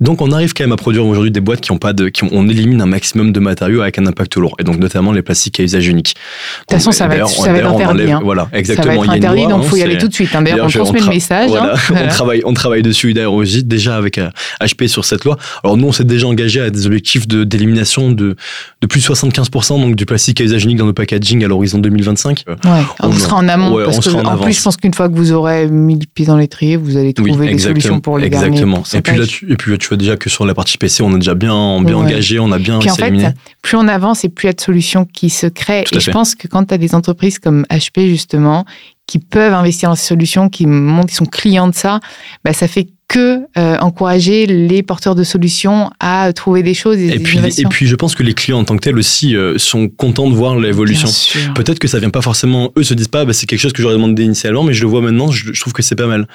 Donc 0.01 0.21
on 0.21 0.31
arrive 0.31 0.53
quand 0.53 0.65
même 0.65 0.73
à 0.73 0.77
produire 0.77 1.07
aujourd'hui 1.07 1.31
des 1.31 1.41
boîtes 1.41 1.61
qui 1.63 1.73
ont 1.73 1.79
pas 1.79 1.93
de, 1.95 2.09
qui 2.11 2.23
ont- 2.25 2.29
on 2.33 2.49
élimine 2.49 2.83
un 2.83 2.87
maximum 2.87 3.33
de 3.33 3.41
matériaux 3.41 3.81
avec 3.81 3.99
un 3.99 4.07
impact 4.07 4.37
lourd, 4.37 4.55
et 4.59 4.65
donc 4.65 4.79
notamment 4.79 5.11
les 5.13 5.23
plastiques 5.23 5.59
à 5.59 5.63
usage 5.63 5.89
unique. 5.89 6.09
De 6.15 6.61
toute 6.61 6.79
façon, 6.79 6.93
ça 6.93 7.07
va 7.09 7.17
être- 7.17 7.29
ça 7.31 7.51
va 7.51 7.59
être 7.59 7.67
interdit, 7.67 8.11
hein. 8.11 8.21
Voilà, 8.23 8.49
exactement. 8.53 8.87
Ça 8.87 8.89
va 8.89 8.95
Il 8.95 8.99
y 8.99 9.01
être 9.05 9.11
a 9.13 9.17
une 9.17 9.25
interdit, 9.25 9.41
loi, 9.43 9.51
donc 9.51 9.61
hein, 9.61 9.63
il 9.65 9.71
faut 9.71 9.77
y 9.77 9.83
aller 9.83 9.93
c'est- 9.95 9.99
tout 10.01 10.09
de 10.09 10.13
suite. 10.15 10.35
hein. 10.35 10.43
D'ailleurs, 10.43 10.67
on 10.67 10.69
transmet 10.69 11.01
tra- 11.01 11.05
le 11.05 11.09
message. 11.11 11.49
voilà, 11.49 11.75
hein. 11.75 11.95
on, 12.05 12.09
travaille, 12.09 12.43
on 12.45 12.53
travaille 12.53 12.83
dessus 12.83 13.15
d'ailleurs 13.15 13.33
aussi, 13.33 13.65
déjà 13.65 13.97
avec 13.97 14.19
euh, 14.19 14.29
HP 14.61 14.87
sur 14.89 15.05
cette 15.07 15.25
loi. 15.25 15.39
Alors 15.65 15.79
nous, 15.79 15.89
on 15.89 15.93
s'est 15.93 16.05
déjà 16.05 16.27
engagé 16.27 16.61
à 16.61 16.69
des 16.69 16.87
objectifs 16.87 17.27
de- 17.27 17.45
d'élimination 17.45 18.11
de, 18.13 18.37
de 18.83 18.87
plus 18.87 19.01
de 19.01 19.05
75% 19.07 19.81
donc 19.81 19.97
du 19.97 20.05
plastique 20.05 20.41
à 20.43 20.45
usage 20.45 20.65
unique 20.65 20.77
dans 20.77 20.85
nos 20.87 20.93
packaging 20.93 21.43
à 21.43 21.49
l'horizon 21.49 21.79
2025. 21.79 22.45
Euh, 22.49 22.55
Ouais, 22.65 22.71
On- 23.03 23.09
on 23.09 23.13
sera 23.13 23.37
en 23.37 23.49
amont. 23.49 23.73
ouais, 23.75 23.85
parce 23.85 24.01
que, 24.01 24.11
en 24.11 24.37
plus, 24.37 24.53
je 24.59 24.63
pense 24.63 24.77
qu'une 24.77 24.93
fois 24.95 25.09
que 25.09 25.15
vous 25.15 25.33
aurez 25.33 25.69
mis 25.69 25.95
le 25.95 26.05
pied 26.13 26.27
dans 26.27 26.37
l'étrier, 26.37 26.77
vous 26.77 26.99
allez 26.99 27.15
trouver 27.15 27.49
des 27.53 27.59
solutions 27.59 28.01
pour 28.01 28.19
les 28.19 28.27
exactement. 28.27 28.83
Et 28.95 29.01
puis, 29.01 29.17
là, 29.17 29.25
et 29.49 29.57
puis 29.57 29.73
tu 29.87 29.91
vois 29.91 29.99
déjà 29.99 30.17
que 30.17 30.29
sur 30.29 30.45
la 30.45 30.53
partie 30.55 30.79
PC, 30.79 31.05
on 31.05 31.13
est 31.13 31.19
déjà 31.19 31.35
bien, 31.35 31.81
bien 31.83 31.95
Ouais. 31.97 32.03
engagé, 32.03 32.41
on 32.41 32.51
a 32.51 32.59
bien 32.59 32.81
Puis 32.81 32.91
en 32.91 32.95
fait, 32.97 33.35
plus 33.63 33.77
on 33.77 33.87
avance 33.87 34.25
et 34.25 34.29
plus 34.29 34.47
il 34.47 34.49
y 34.49 34.51
a 34.51 34.53
de 34.55 34.61
solutions 34.61 35.05
qui 35.05 35.31
se 35.31 35.47
créent. 35.47 35.85
Tout 35.85 35.97
Et 35.97 36.01
je 36.01 36.07
fait. 36.07 36.11
pense 36.11 36.35
que 36.35 36.49
quand 36.49 36.65
tu 36.65 36.75
as 36.75 36.79
des 36.79 36.95
entreprises 36.95 37.39
comme 37.39 37.65
HP, 37.71 38.09
justement, 38.09 38.65
qui 39.07 39.21
peuvent 39.21 39.55
investir 39.55 39.89
dans 39.89 39.95
ces 39.95 40.07
solutions, 40.09 40.49
qui 40.49 40.67
montrent 40.67 41.07
qu'ils 41.07 41.17
sont 41.17 41.27
clients 41.27 41.69
de 41.69 41.75
ça, 41.75 42.01
bah, 42.45 42.53
ça 42.53 42.67
fait 42.67 42.89
que 43.09 43.41
euh, 43.57 43.77
encourager 43.79 44.47
les 44.47 44.83
porteurs 44.83 45.15
de 45.15 45.23
solutions 45.23 45.91
à 46.01 46.33
trouver 46.33 46.63
des 46.65 46.75
choses 46.75 46.99
et, 46.99 47.07
Et 47.07 47.11
des 47.13 47.19
puis, 47.21 47.37
et 47.37 47.39
innovations. 47.39 47.69
puis, 47.69 47.87
je 47.87 47.95
pense 47.95 48.15
que 48.17 48.23
les 48.25 48.35
clients 48.35 48.59
en 48.59 48.65
tant 48.65 48.77
que 48.77 48.83
tels 48.83 48.99
aussi 48.99 49.37
euh, 49.37 49.59
sont 49.59 49.89
contents 49.89 50.29
de 50.29 50.35
voir 50.35 50.59
l'évolution. 50.59 51.09
Peut-être 51.55 51.79
que 51.79 51.87
ça 51.89 51.99
vient 52.01 52.11
pas 52.11 52.21
forcément, 52.23 52.73
eux 52.77 52.83
se 52.83 52.95
disent 52.95 53.09
pas, 53.09 53.25
bah, 53.25 53.33
c'est 53.33 53.47
quelque 53.47 53.61
chose 53.61 53.73
que 53.73 53.81
j'aurais 53.81 53.95
demandé 53.95 54.25
initialement, 54.25 54.65
mais 54.65 54.73
je 54.75 54.83
le 54.83 54.89
vois 54.89 55.01
maintenant, 55.03 55.31
je, 55.31 55.53
je 55.53 55.61
trouve 55.61 55.73
que 55.73 55.83
c'est 55.83 55.95
pas 55.95 56.07
mal. 56.09 56.27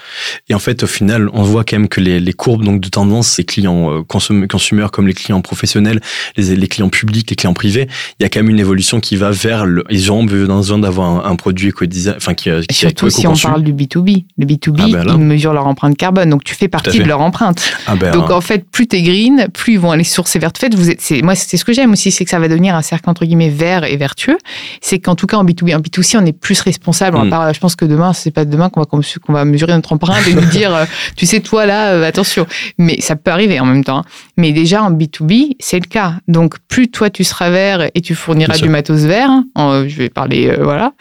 Et 0.49 0.53
en 0.53 0.59
fait, 0.59 0.83
au 0.83 0.87
final, 0.87 1.29
on 1.33 1.43
voit 1.43 1.63
quand 1.65 1.77
même 1.77 1.89
que 1.89 1.99
les, 1.99 2.19
les 2.19 2.33
courbes 2.33 2.63
donc 2.63 2.79
de 2.79 2.87
tendance, 2.89 3.37
les 3.37 3.43
clients 3.43 3.91
euh, 3.91 3.99
consom- 4.01 4.47
consommateurs 4.47 4.91
comme 4.91 5.07
les 5.07 5.13
clients 5.13 5.41
professionnels, 5.41 5.99
les, 6.37 6.55
les 6.55 6.67
clients 6.67 6.89
publics, 6.89 7.29
les 7.29 7.35
clients 7.35 7.53
privés, 7.53 7.87
il 8.19 8.23
y 8.23 8.25
a 8.25 8.29
quand 8.29 8.39
même 8.39 8.49
une 8.49 8.59
évolution 8.59 8.99
qui 9.01 9.17
va 9.17 9.31
vers 9.31 9.65
le, 9.65 9.83
ils 9.89 10.09
auront 10.09 10.23
besoin 10.23 10.79
d'avoir 10.79 11.25
un, 11.25 11.31
un 11.31 11.35
produit 11.35 11.67
éco 11.69 11.85
enfin 12.15 12.33
qui, 12.33 12.49
Et 12.49 12.61
qui 12.67 12.75
surtout 12.75 13.09
si 13.09 13.27
on 13.27 13.35
parle 13.35 13.63
du 13.63 13.73
B2B. 13.73 14.25
Le 14.37 14.45
B2B, 14.45 14.79
Ah 14.79 15.03
ben 15.03 15.13
ils 15.15 15.19
mesurent 15.19 15.53
leur 15.53 15.67
empreinte 15.67 15.97
carbone. 15.97 16.29
Donc 16.29 16.43
tu 16.43 16.55
fais 16.61 16.67
partie 16.69 16.97
fait. 16.97 17.03
de 17.03 17.07
leur 17.07 17.21
empreinte. 17.21 17.73
Ah 17.87 17.95
ben, 17.95 18.11
Donc 18.11 18.29
en 18.31 18.41
fait, 18.41 18.65
plus 18.69 18.87
t'es 18.87 19.01
green, 19.01 19.47
plus 19.53 19.73
ils 19.73 19.79
vont 19.79 19.91
aller 19.91 20.03
sur 20.03 20.27
ces 20.27 20.39
vertes. 20.39 20.57
Fait, 20.57 20.73
vous 20.73 20.89
êtes, 20.89 21.01
moi, 21.23 21.35
c'est 21.35 21.57
ce 21.57 21.65
que 21.65 21.73
j'aime 21.73 21.91
aussi, 21.91 22.11
c'est 22.11 22.23
que 22.23 22.29
ça 22.31 22.39
va 22.39 22.47
devenir 22.47 22.75
un 22.75 22.81
cercle 22.81 23.09
entre 23.09 23.25
guillemets 23.25 23.49
vert 23.49 23.83
et 23.83 23.97
vertueux. 23.97 24.37
C'est 24.81 24.99
qu'en 24.99 25.15
tout 25.15 25.27
cas 25.27 25.37
en 25.37 25.43
B2B, 25.45 25.75
en 25.75 25.79
B2C, 25.79 26.17
on 26.21 26.25
est 26.25 26.33
plus 26.33 26.59
responsable. 26.61 27.17
Mm. 27.17 27.29
pas- 27.29 27.53
je 27.53 27.59
pense 27.59 27.75
que 27.75 27.85
demain, 27.85 28.13
c'est 28.13 28.31
pas 28.31 28.45
demain 28.45 28.69
qu'on 28.69 28.81
va, 28.81 28.85
qu'on 28.85 29.33
va 29.33 29.45
mesurer 29.45 29.73
notre 29.73 29.93
empreinte 29.93 30.27
et 30.27 30.33
nous 30.33 30.41
dire, 30.51 30.73
euh, 30.75 30.85
tu 31.15 31.25
sais, 31.25 31.39
toi 31.41 31.65
là, 31.65 31.91
euh, 31.93 32.03
attention. 32.07 32.45
Mais 32.77 33.01
ça 33.01 33.15
peut 33.15 33.31
arriver 33.31 33.59
en 33.59 33.65
même 33.65 33.83
temps. 33.83 33.99
hein. 33.99 34.05
Mais 34.37 34.51
déjà 34.51 34.83
en 34.83 34.91
B2B, 34.91 35.55
c'est 35.59 35.79
le 35.79 35.87
cas. 35.87 36.15
Donc 36.27 36.55
plus 36.67 36.89
toi 36.89 37.09
tu 37.09 37.23
seras 37.23 37.49
vert 37.49 37.89
et 37.93 38.01
tu 38.01 38.15
fourniras 38.15 38.57
du 38.57 38.69
matos 38.69 39.01
vert, 39.01 39.29
hein, 39.29 39.45
en- 39.55 39.87
je 39.87 39.95
vais 39.97 40.09
parler, 40.09 40.47
euh, 40.49 40.63
voilà, 40.63 40.93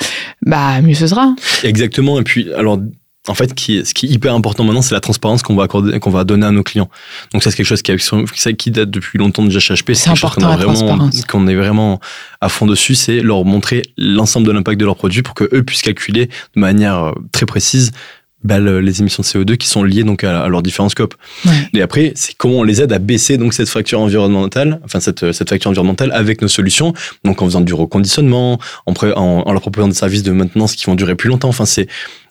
bah 0.46 0.80
mieux 0.82 0.94
ce 0.94 1.06
sera. 1.06 1.34
Exactement. 1.64 2.18
Et 2.18 2.22
puis, 2.24 2.52
alors, 2.54 2.78
en 3.30 3.34
fait, 3.34 3.54
qui, 3.54 3.84
ce 3.86 3.94
qui 3.94 4.06
est 4.06 4.10
hyper 4.10 4.34
important 4.34 4.64
maintenant, 4.64 4.82
c'est 4.82 4.94
la 4.94 5.00
transparence 5.00 5.42
qu'on 5.42 5.54
va 5.54 5.64
accorder, 5.64 5.98
qu'on 6.00 6.10
va 6.10 6.24
donner 6.24 6.44
à 6.46 6.50
nos 6.50 6.62
clients. 6.62 6.90
Donc 7.32 7.42
ça, 7.42 7.50
c'est 7.50 7.56
quelque 7.56 7.66
chose 7.66 7.82
qui, 7.82 8.70
date 8.70 8.90
depuis 8.90 9.18
longtemps 9.18 9.42
déjà 9.44 9.60
chez 9.60 9.74
HP. 9.74 9.94
C'est 9.94 10.10
qu'on 10.10 10.42
important, 10.42 10.46
a 10.46 10.50
la 10.50 10.56
vraiment, 10.56 11.10
qu'on 11.28 11.46
est 11.48 11.54
vraiment 11.54 12.00
à 12.40 12.48
fond 12.48 12.66
dessus, 12.66 12.94
c'est 12.94 13.20
leur 13.20 13.44
montrer 13.44 13.82
l'ensemble 13.96 14.46
de 14.46 14.52
l'impact 14.52 14.78
de 14.80 14.84
leurs 14.84 14.96
produits 14.96 15.22
pour 15.22 15.34
que 15.34 15.44
eux 15.52 15.62
puissent 15.62 15.82
calculer 15.82 16.26
de 16.26 16.60
manière 16.60 16.98
euh, 17.04 17.12
très 17.32 17.46
précise 17.46 17.92
bah, 18.42 18.58
le- 18.58 18.80
les 18.80 19.00
émissions 19.00 19.22
de 19.22 19.26
CO2 19.28 19.58
qui 19.58 19.68
sont 19.68 19.82
liées 19.84 20.02
donc 20.02 20.24
à, 20.24 20.40
à 20.44 20.48
leurs 20.48 20.62
différents 20.62 20.88
scopes. 20.88 21.14
Ouais. 21.44 21.52
Et 21.74 21.82
après, 21.82 22.12
c'est 22.16 22.34
comment 22.38 22.60
on 22.60 22.62
les 22.62 22.80
aide 22.80 22.90
à 22.90 22.98
baisser 22.98 23.36
donc 23.36 23.52
cette 23.52 23.68
facture 23.68 24.00
environnementale, 24.00 24.80
enfin 24.82 24.98
cette, 24.98 25.32
cette 25.32 25.50
facture 25.50 25.68
environnementale 25.70 26.10
avec 26.12 26.40
nos 26.40 26.48
solutions, 26.48 26.94
donc 27.22 27.42
en 27.42 27.44
faisant 27.44 27.60
du 27.60 27.74
reconditionnement, 27.74 28.58
en, 28.86 28.94
pré- 28.94 29.12
en, 29.12 29.42
en 29.46 29.52
leur 29.52 29.60
proposant 29.60 29.88
des 29.88 29.94
services 29.94 30.22
de 30.22 30.32
maintenance 30.32 30.74
qui 30.74 30.86
vont 30.86 30.94
durer 30.94 31.16
plus 31.16 31.28
longtemps. 31.28 31.50
Enfin, 31.50 31.66
c'est 31.66 31.86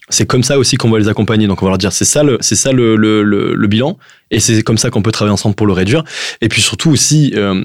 c'est 0.09 0.25
comme 0.25 0.43
ça 0.43 0.57
aussi 0.59 0.75
qu'on 0.75 0.89
va 0.89 0.99
les 0.99 1.07
accompagner. 1.07 1.47
Donc 1.47 1.61
on 1.61 1.65
va 1.65 1.71
leur 1.71 1.77
dire 1.77 1.91
c'est 1.91 2.05
ça 2.05 2.23
le 2.23 2.37
c'est 2.41 2.55
ça 2.55 2.71
le, 2.71 2.95
le, 2.95 3.23
le, 3.23 3.53
le 3.53 3.67
bilan 3.67 3.97
et 4.31 4.39
c'est 4.39 4.61
comme 4.63 4.77
ça 4.77 4.89
qu'on 4.89 5.01
peut 5.01 5.11
travailler 5.11 5.33
ensemble 5.33 5.55
pour 5.55 5.67
le 5.67 5.73
réduire. 5.73 6.03
Et 6.41 6.49
puis 6.49 6.61
surtout 6.61 6.91
aussi 6.91 7.33
euh, 7.35 7.63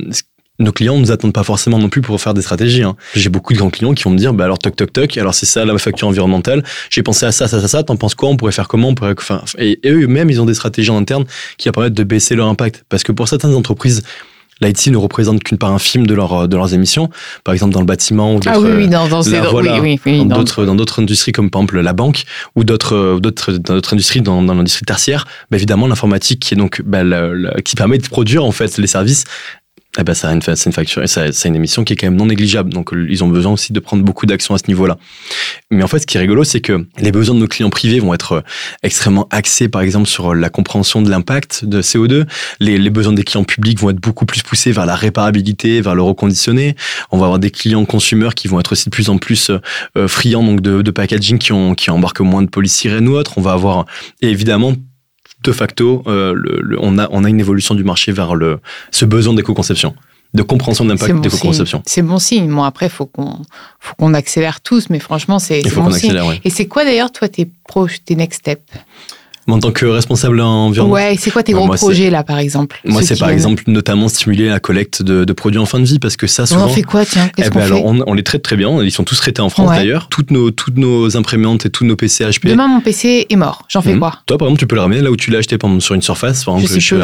nos 0.61 0.71
clients 0.71 0.95
ne 0.95 1.01
nous 1.01 1.11
attendent 1.11 1.33
pas 1.33 1.43
forcément 1.43 1.79
non 1.79 1.89
plus 1.89 2.01
pour 2.01 2.21
faire 2.21 2.33
des 2.33 2.43
stratégies. 2.43 2.85
hein. 2.85 2.97
J'ai 3.17 3.29
beaucoup 3.29 3.53
de 3.55 3.59
grands 3.59 3.71
clients 3.71 3.93
qui 3.93 4.05
vont 4.05 4.11
me 4.11 4.17
dire, 4.19 4.33
bah 4.33 4.45
alors 4.45 4.59
toc 4.59 4.77
toc 4.77 4.93
toc, 4.93 5.19
alors 5.19 5.35
c'est 5.35 5.47
ça 5.47 5.65
la 5.65 5.77
facture 5.79 6.07
environnementale. 6.07 6.63
J'ai 6.91 7.03
pensé 7.03 7.27
à 7.27 7.33
ça, 7.33 7.49
ça, 7.49 7.61
ça, 7.61 7.67
ça. 7.67 7.83
T'en 7.83 7.97
penses 7.97 8.15
quoi? 8.15 8.29
On 8.29 8.37
pourrait 8.37 8.53
faire 8.53 8.69
comment? 8.69 8.91
On 8.91 8.95
pourrait, 8.95 9.15
enfin, 9.19 9.43
et, 9.59 9.81
eux-mêmes, 9.85 10.31
ils 10.31 10.41
ont 10.41 10.47
des 10.47 10.55
stratégies 10.55 10.91
en 10.91 10.99
interne 10.99 11.25
qui 11.59 11.67
va 11.69 11.73
permettre 11.73 11.97
de 11.97 12.05
baisser 12.05 12.37
leur 12.37 12.47
impact. 12.47 12.85
Parce 12.89 13.03
que 13.03 13.11
pour 13.11 13.27
certaines 13.27 13.55
entreprises, 13.55 14.05
l'IT 14.65 14.89
ne 14.89 14.97
représente 14.97 15.43
qu'une 15.45 15.59
part 15.59 15.73
infime 15.73 16.07
de, 16.07 16.15
leur, 16.15 16.49
de 16.49 16.57
leurs 16.57 16.73
émissions. 16.75 17.11
Par 17.45 17.53
exemple, 17.55 17.73
dans 17.75 17.81
le 17.81 17.87
bâtiment 17.87 18.35
ou 18.35 18.41
Ah 18.47 18.59
oui, 18.61 18.71
oui, 18.77 18.89
dans, 18.89 19.07
dans 19.09 19.23
voilà. 19.51 19.81
oui, 20.05 20.19
d'autres 20.39 20.65
dans 20.65 20.75
d'autres 20.75 21.01
industries 21.01 21.33
comme 21.33 21.51
par 21.51 21.61
exemple 21.63 21.81
la 21.81 21.93
banque 21.93 22.25
ou 22.57 22.65
d'autres 22.65 22.95
euh, 22.95 23.21
d'autres 23.21 23.53
dans 23.53 23.75
d'autres 23.75 23.93
industries 23.95 24.23
dans, 24.23 24.43
dans 24.43 24.55
l'industrie 24.55 24.85
tertiaire 24.85 25.27
bah, 25.51 25.57
évidemment 25.57 25.87
l'informatique 25.87 26.41
qui 26.41 26.55
est 26.55 26.57
donc 26.57 26.83
bah, 26.85 27.05
la- 27.05 27.29
la- 27.35 27.61
qui 27.63 27.77
permet 27.77 27.99
de 27.99 28.07
produire 28.09 28.45
en 28.45 28.53
fait 28.53 28.79
les 28.79 28.87
services 28.87 29.25
eh 29.99 30.03
ben, 30.03 30.15
ça 30.15 30.29
a 30.29 30.33
une, 30.33 30.43
c'est 30.43 30.65
une 30.67 30.73
facture, 30.73 31.03
c'est 31.07 31.49
une 31.49 31.55
émission 31.55 31.85
qui 31.85 31.93
est 31.93 31.97
quand 31.97 32.07
même 32.07 32.17
non 32.17 32.27
négligeable. 32.27 32.73
Donc, 32.73 32.91
ils 32.93 33.23
ont 33.23 33.29
besoin 33.29 33.53
aussi 33.53 33.73
de 33.73 33.79
prendre 33.79 34.03
beaucoup 34.03 34.27
d'actions 34.27 34.55
à 34.55 34.59
ce 34.59 34.65
niveau-là. 34.67 34.99
Mais 35.71 35.85
en 35.85 35.89
fait, 35.89 36.01
ce 36.01 36.07
qui 36.07 36.17
est 36.17 36.21
rigolo, 36.21 36.43
c'est 36.43 36.61
que 36.61 36.87
les 36.99 37.13
besoins 37.13 37.37
de 37.37 37.41
nos 37.41 37.47
clients 37.47 37.71
privés 37.71 38.01
vont 38.01 38.13
être 38.13 38.43
extrêmement 38.83 39.29
axés, 39.31 39.69
par 39.69 39.83
exemple, 39.83 40.09
sur 40.09 40.35
la 40.35 40.49
compréhension 40.51 41.01
de 41.01 41.11
l'impact 41.11 41.65
de 41.65 41.81
CO2. 41.81 42.27
Les, 42.61 42.91
besoins 42.91 43.13
des 43.13 43.25
clients 43.25 43.45
publics 43.45 43.79
vont 43.79 43.91
être 43.91 44.01
beaucoup 44.01 44.27
plus 44.27 44.43
poussés 44.43 44.73
vers 44.73 44.87
la 44.87 44.97
réparabilité, 44.97 45.81
vers 45.81 45.95
le 45.95 46.03
reconditionné. 46.03 46.75
On 47.13 47.19
va 47.19 47.27
avoir 47.27 47.39
des 47.39 47.51
clients 47.51 47.85
consumers 47.85 48.35
qui 48.35 48.49
vont 48.49 48.59
être 48.59 48.73
aussi 48.73 48.87
de 48.87 48.91
plus 48.91 49.11
en 49.11 49.19
plus 49.19 49.51
euh, 49.97 50.09
friands 50.09 50.43
donc 50.43 50.61
de, 50.61 50.83
de 50.83 50.91
packaging 50.91 51.39
qui, 51.39 51.53
ont, 51.53 51.75
qui 51.75 51.91
embarquent 51.91 52.21
moins 52.21 52.43
de 52.43 52.49
polystyrène 52.49 53.09
ou 53.09 53.13
autre. 53.13 53.35
On 53.37 53.43
va 53.43 53.53
avoir 53.53 53.87
évidemment 54.23 54.75
de 55.45 55.53
facto, 55.53 56.03
euh, 56.07 56.35
le, 56.35 56.79
on, 56.81 56.99
a, 56.99 57.09
on 57.11 57.25
a 57.25 57.29
une 57.29 57.41
évolution 57.41 57.75
du 57.75 57.85
marché 57.85 58.13
vers 58.13 58.35
le, 58.35 58.59
ce 58.91 59.05
besoin 59.05 59.35
d'éco-conception 59.35 59.95
de 60.33 60.43
compréhension 60.43 60.85
d'impact 60.85 61.15
bon 61.15 61.21
d'éco-conception. 61.21 61.83
C'est 61.87 62.03
bon 62.03 62.19
signe. 62.19 62.53
Bon, 62.53 62.65
après, 62.65 62.89
faut 62.89 63.07
qu'on 63.07 63.39
faut 63.79 63.95
qu'on 63.95 64.15
accélère 64.15 64.61
tous, 64.61 64.91
mais 64.91 64.99
franchement, 64.99 65.39
c'est 65.39 65.63
bon 65.77 65.93
signe. 65.93 66.41
Et 66.43 66.51
c'est 66.51 66.67
quoi 66.67 66.85
d'ailleurs, 66.85 67.13
toi, 67.13 67.29
tes, 67.29 67.49
tes 68.05 68.17
next 68.17 68.41
steps? 68.41 68.61
En 69.49 69.59
tant 69.59 69.73
que 69.73 69.87
responsable 69.87 70.41
environnement. 70.41 70.95
Ouais, 70.95 71.17
c'est 71.19 71.31
quoi 71.31 71.43
tes 71.43 71.53
gros 71.53 71.69
projets 71.69 72.11
là, 72.11 72.23
par 72.23 72.39
exemple 72.39 72.81
Moi, 72.85 73.03
c'est 73.03 73.19
par 73.19 73.31
exemple 73.31 73.65
notamment 73.67 74.09
stimuler 74.09 74.49
la 74.49 74.61
collecte 74.61 75.03
de, 75.03 75.25
de, 75.25 75.33
produits 75.33 75.61
en 75.61 75.67
fin 75.67 75.81
de 75.81 75.85
vie 75.85 75.99
parce 75.99 76.17
que 76.17 76.27
ça, 76.27 76.47
souvent. 76.47 76.63
On 76.63 76.65
en 76.65 76.69
fait 76.69 76.83
quoi, 76.83 77.05
tiens 77.05 77.31
eh 77.39 77.51
ben 77.51 77.61
alors, 77.61 77.85
on, 77.85 78.03
on, 78.07 78.15
les 78.15 78.23
traite 78.23 78.43
très 78.43 78.57
bien. 78.57 78.83
Ils 78.83 78.91
sont 78.91 79.05
tous 79.05 79.17
traités 79.17 79.43
en 79.43 79.51
France 79.51 79.71
d'ailleurs. 79.71 80.09
Toutes 80.09 80.31
nos, 80.31 80.51
toutes 80.51 80.79
nos 80.79 81.17
imprimantes 81.17 81.67
et 81.67 81.71
tous 81.71 81.85
nos 81.85 81.97
PC 81.97 82.25
HP. 82.25 82.49
Demain, 82.49 82.69
mon 82.69 82.81
PC 82.81 83.27
est 83.29 83.37
mort. 83.37 83.65
J'en 83.69 83.83
fais 83.83 83.95
mmh. 83.95 83.99
quoi 83.99 84.19
Toi, 84.27 84.39
par 84.39 84.49
exemple, 84.49 84.61
tu 84.61 84.67
peux 84.67 84.77
le 84.77 84.81
ramener 84.81 85.01
là 85.03 85.11
où 85.11 85.17
tu 85.17 85.31
l'as 85.31 85.39
acheté 85.39 85.59
pendant, 85.59 85.81
sur 85.81 85.95
une 85.95 86.03
surface. 86.03 86.45
Par 86.45 86.55
exemple, 86.55 86.73
je, 86.73 86.81
sais 86.81 86.81
je 86.81 86.95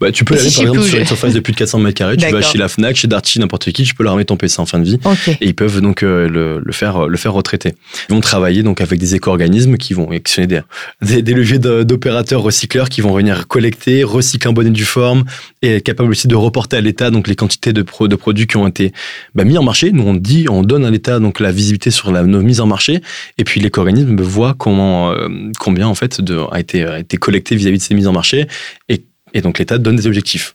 bah, 0.00 0.12
tu 0.12 0.24
peux 0.24 0.34
l'amener 0.34 0.50
par 0.50 0.62
exemple 0.62 0.82
sur 0.82 0.98
une 0.98 1.06
surface 1.06 1.34
de 1.34 1.40
plus 1.40 1.52
de 1.52 1.58
400 1.58 1.78
mètres 1.78 1.96
carrés. 1.96 2.16
Tu 2.16 2.30
vas 2.30 2.42
chez 2.42 2.58
la 2.58 2.68
Fnac, 2.68 2.96
chez 2.96 3.08
Darty, 3.08 3.38
n'importe 3.38 3.70
qui, 3.72 3.84
tu 3.84 3.94
peux 3.94 4.04
leur 4.04 4.12
ramener 4.12 4.24
ton 4.24 4.36
PC 4.36 4.60
en 4.60 4.66
fin 4.66 4.78
de 4.78 4.84
vie. 4.84 4.98
Et 5.40 5.46
ils 5.46 5.54
peuvent 5.54 5.80
donc 5.80 6.02
euh, 6.02 6.28
le, 6.28 6.60
le, 6.62 6.72
faire, 6.72 7.32
retraiter. 7.32 7.74
Ils 8.08 8.14
vont 8.14 8.20
travailler 8.20 8.62
donc 8.62 8.80
avec 8.80 8.98
des 8.98 9.14
éco-organismes 9.14 9.76
qui 9.76 9.94
vont 9.94 10.10
actionner 10.10 10.60
des 11.00 11.34
leviers 11.34 11.58
d'opérateurs 11.84 12.42
recycleurs 12.42 12.88
qui 12.88 13.00
vont 13.00 13.12
venir 13.14 13.48
collecter, 13.48 14.04
recycler 14.04 14.50
un 14.50 14.52
bonnet 14.52 14.70
du 14.70 14.84
forme 14.84 15.24
et 15.62 15.76
être 15.76 15.84
capable 15.84 16.10
aussi 16.10 16.28
de 16.28 16.34
reporter 16.34 16.76
à 16.76 16.80
l'État 16.80 17.10
donc 17.10 17.28
les 17.28 17.36
quantités 17.36 17.72
de, 17.72 17.82
de 17.82 18.16
produits 18.16 18.46
qui 18.46 18.56
ont 18.56 18.66
été 18.66 18.92
bah, 19.34 19.44
mis 19.44 19.58
en 19.58 19.62
marché. 19.62 19.92
Nous 19.92 20.04
on 20.04 20.14
dit, 20.14 20.46
on 20.48 20.62
donne 20.62 20.84
à 20.84 20.90
l'État 20.90 21.18
donc 21.18 21.40
la 21.40 21.52
visibilité 21.52 21.90
sur 21.90 22.12
la 22.12 22.22
nos 22.22 22.42
mises 22.42 22.60
en 22.60 22.66
marché 22.66 23.00
et 23.38 23.44
puis 23.44 23.60
l'éco-organisme 23.60 24.20
voit 24.20 24.56
euh, 24.66 25.28
combien 25.58 25.88
en 25.88 25.94
fait 25.94 26.20
a 26.52 26.60
été 26.60 26.86
été 26.98 27.16
collecté 27.16 27.56
vis-à-vis 27.56 27.78
de 27.78 27.82
ces 27.82 27.94
mises 27.94 28.06
en 28.06 28.12
marché 28.12 28.46
et, 28.88 29.04
et 29.34 29.40
donc 29.40 29.58
l'État 29.58 29.78
donne 29.78 29.96
des 29.96 30.06
objectifs. 30.06 30.54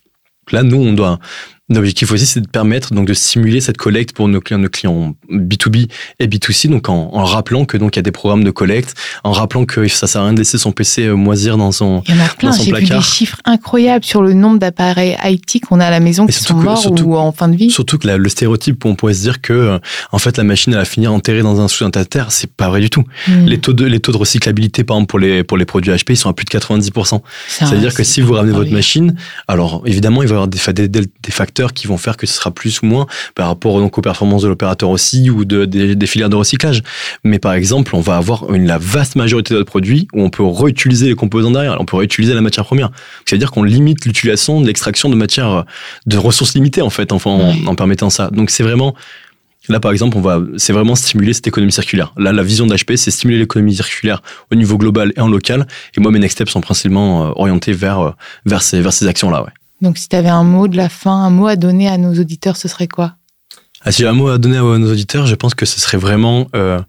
Là, 0.52 0.64
nous, 0.64 0.78
on 0.78 0.94
doit 0.94 1.20
L'objectif 1.68 2.12
aussi, 2.12 2.28
c'est 2.28 2.42
de 2.42 2.48
permettre 2.48 2.94
donc 2.94 3.08
de 3.08 3.16
simuler 3.16 3.60
cette 3.60 3.78
collecte 3.78 4.16
pour 4.16 4.28
nos 4.28 4.40
clients, 4.40 4.60
nos 4.60 4.70
clients 4.70 5.16
B2B 5.32 5.90
et 6.20 6.28
B2C, 6.28 6.70
donc 6.70 6.90
en, 6.90 7.10
en 7.12 7.24
rappelant 7.24 7.66
que 7.66 7.76
donc 7.76 7.96
il 7.96 7.98
y 7.98 8.02
a 8.02 8.04
des 8.04 8.12
programmes 8.12 8.44
de 8.44 8.52
collecte, 8.52 8.94
en 9.24 9.32
rappelant 9.32 9.66
que 9.66 9.88
ça 9.88 10.06
sert 10.06 10.22
à 10.22 10.26
rien 10.26 10.34
de 10.34 10.38
laisser 10.38 10.60
son 10.60 10.72
PC 10.72 11.08
euh, 11.08 11.16
moisir 11.16 11.58
dans 11.58 11.72
son 11.72 12.04
Il 12.08 12.16
y 12.16 12.20
en 12.20 12.24
a 12.24 12.28
plein, 12.30 12.52
j'ai 12.52 12.72
vu 12.72 12.86
des 12.86 13.02
chiffres 13.02 13.40
incroyables 13.46 14.06
sur 14.06 14.22
le 14.22 14.34
nombre 14.34 14.60
d'appareils 14.60 15.18
IT 15.24 15.66
qu'on 15.66 15.80
a 15.80 15.88
à 15.88 15.90
la 15.90 16.00
maison 16.00 16.28
qui 16.28 16.34
sont 16.34 16.54
morts 16.54 16.86
ou 17.04 17.16
en 17.18 17.32
fin 17.32 17.48
de 17.48 17.56
vie. 17.56 17.72
Surtout 17.72 17.98
que 17.98 18.08
le 18.10 18.30
stéréotype, 18.30 18.86
on 18.86 18.94
pourrait 18.94 19.16
se 19.16 19.22
dire 19.22 19.42
que 19.42 19.54
euh, 19.54 19.80
en 20.12 20.20
fait 20.20 20.38
la 20.38 20.44
machine 20.44 20.72
elle 20.74 20.80
va 20.80 20.86
finir 20.86 21.12
enterrée 21.12 21.42
dans 21.42 21.60
un 21.62 21.68
sous 21.68 21.84
un 21.84 21.90
terre, 21.90 22.32
c'est 22.32 22.52
pas 22.52 22.70
vrai 22.70 22.80
du 22.80 22.92
tout. 22.92 23.06
Hmm. 23.28 23.46
Les 23.48 23.58
taux 23.58 23.74
de 23.74 23.86
les 23.86 24.00
taux 24.00 24.12
de 24.12 24.18
recyclabilité 24.18 24.84
par 24.84 24.98
exemple 24.98 25.10
pour 25.10 25.20
les 25.20 25.44
pour 25.44 25.58
les 25.58 25.66
produits 25.66 25.92
HP, 25.92 26.12
ils 26.12 26.18
sont 26.18 26.30
à 26.30 26.34
plus 26.34 26.46
de 26.46 26.52
90%. 26.52 27.22
C'est-à-dire 27.48 27.96
que 27.96 28.04
si 28.04 28.22
vous 28.22 28.34
ramenez 28.34 28.54
votre 28.54 28.72
machine, 28.72 29.16
alors 29.48 29.82
évidemment 29.88 30.22
il 30.22 30.28
va 30.28 30.36
y 30.36 30.38
avoir 30.38 30.48
des, 30.48 30.88
des, 30.88 31.02
des 31.02 31.32
facteurs 31.32 31.55
qui 31.74 31.88
vont 31.88 31.98
faire 31.98 32.18
que 32.18 32.28
ce 32.28 32.34
sera 32.34 32.52
plus 32.52 32.82
ou 32.82 32.86
moins 32.86 33.08
par 33.34 33.48
rapport 33.48 33.80
donc 33.80 33.98
aux 33.98 34.02
performances 34.02 34.44
de 34.44 34.48
l'opérateur 34.48 34.90
aussi 34.90 35.30
ou 35.30 35.46
de, 35.46 35.66
des, 35.66 36.08
filières 36.08 36.30
de 36.30 36.36
recyclage. 36.36 36.84
Mais 37.24 37.40
par 37.40 37.54
exemple, 37.54 37.96
on 37.96 38.02
va 38.02 38.18
avoir 38.18 38.54
une, 38.54 38.68
la 38.68 38.78
vaste 38.78 39.16
majorité 39.16 39.54
de 39.54 39.60
notre 39.60 39.70
produit 39.70 40.08
où 40.14 40.22
on 40.22 40.30
peut 40.30 40.44
réutiliser 40.44 41.08
les 41.08 41.16
composants 41.16 41.52
derrière, 41.52 41.78
on 41.80 41.86
peut 41.86 41.98
réutiliser 41.98 42.34
la 42.34 42.42
matière 42.42 42.66
première. 42.66 42.92
C'est-à-dire 43.26 43.52
qu'on 43.52 43.64
limite 43.64 44.06
l'utilisation 44.06 44.62
de 44.62 44.68
l'extraction 44.68 45.10
de 45.10 45.16
matières 45.16 45.66
de 46.06 46.18
ressources 46.18 46.54
limitées 46.56 46.82
en 46.82 46.90
fait, 46.90 47.12
en, 47.12 47.20
en 47.26 47.76
permettant 47.76 48.10
ça. 48.10 48.30
Donc 48.32 48.50
c'est 48.50 48.64
vraiment 48.64 48.96
Là, 49.70 49.80
par 49.80 49.92
exemple, 49.92 50.18
on 50.18 50.22
va, 50.22 50.40
c'est 50.58 50.74
vraiment 50.74 50.96
stimuler 50.96 51.34
cette 51.34 51.48
économie 51.48 51.72
circulaire. 51.72 52.14
Là, 52.18 52.32
la 52.32 52.44
vision 52.44 52.68
d'HP, 52.68 52.96
c'est 52.96 53.12
stimuler 53.12 53.40
l'économie 53.40 53.76
circulaire 53.76 54.22
au 54.52 54.56
niveau 54.56 54.78
global 54.78 55.12
et 55.16 55.22
en 55.22 55.28
local. 55.28 55.68
Et 55.98 56.02
moi, 56.02 56.12
mes 56.12 56.20
next 56.20 56.38
steps 56.38 56.52
sont 56.52 56.62
principalement 56.62 57.28
euh, 57.28 57.32
orientés 57.36 57.74
vers, 57.74 58.00
euh, 58.00 58.12
vers 58.46 58.62
ces, 58.62 58.82
vers 58.82 58.94
ces 58.94 59.08
actions-là, 59.08 59.44
ouais. 59.44 59.52
Donc, 59.82 59.98
si 59.98 60.08
tu 60.10 60.16
avais 60.16 60.30
un 60.30 60.44
mot 60.44 60.68
de 60.68 60.78
la 60.78 60.90
fin, 60.90 61.12
un 61.12 61.30
mot 61.30 61.48
à 61.48 61.56
donner 61.56 61.88
à 61.88 61.98
nos 61.98 62.14
auditeurs, 62.20 62.58
ce 62.58 62.68
serait 62.68 62.88
quoi? 62.88 63.16
Ah, 63.82 63.92
Si 63.92 64.02
j'ai 64.02 64.08
un 64.08 64.14
mot 64.14 64.30
à 64.30 64.38
donner 64.38 64.58
à 64.58 64.62
nos 64.62 64.92
auditeurs, 64.92 65.28
je 65.28 65.36
pense 65.36 65.54
que 65.54 65.66
ce 65.66 65.80
serait 65.80 65.98
vraiment 65.98 66.48
euh, 66.56 66.80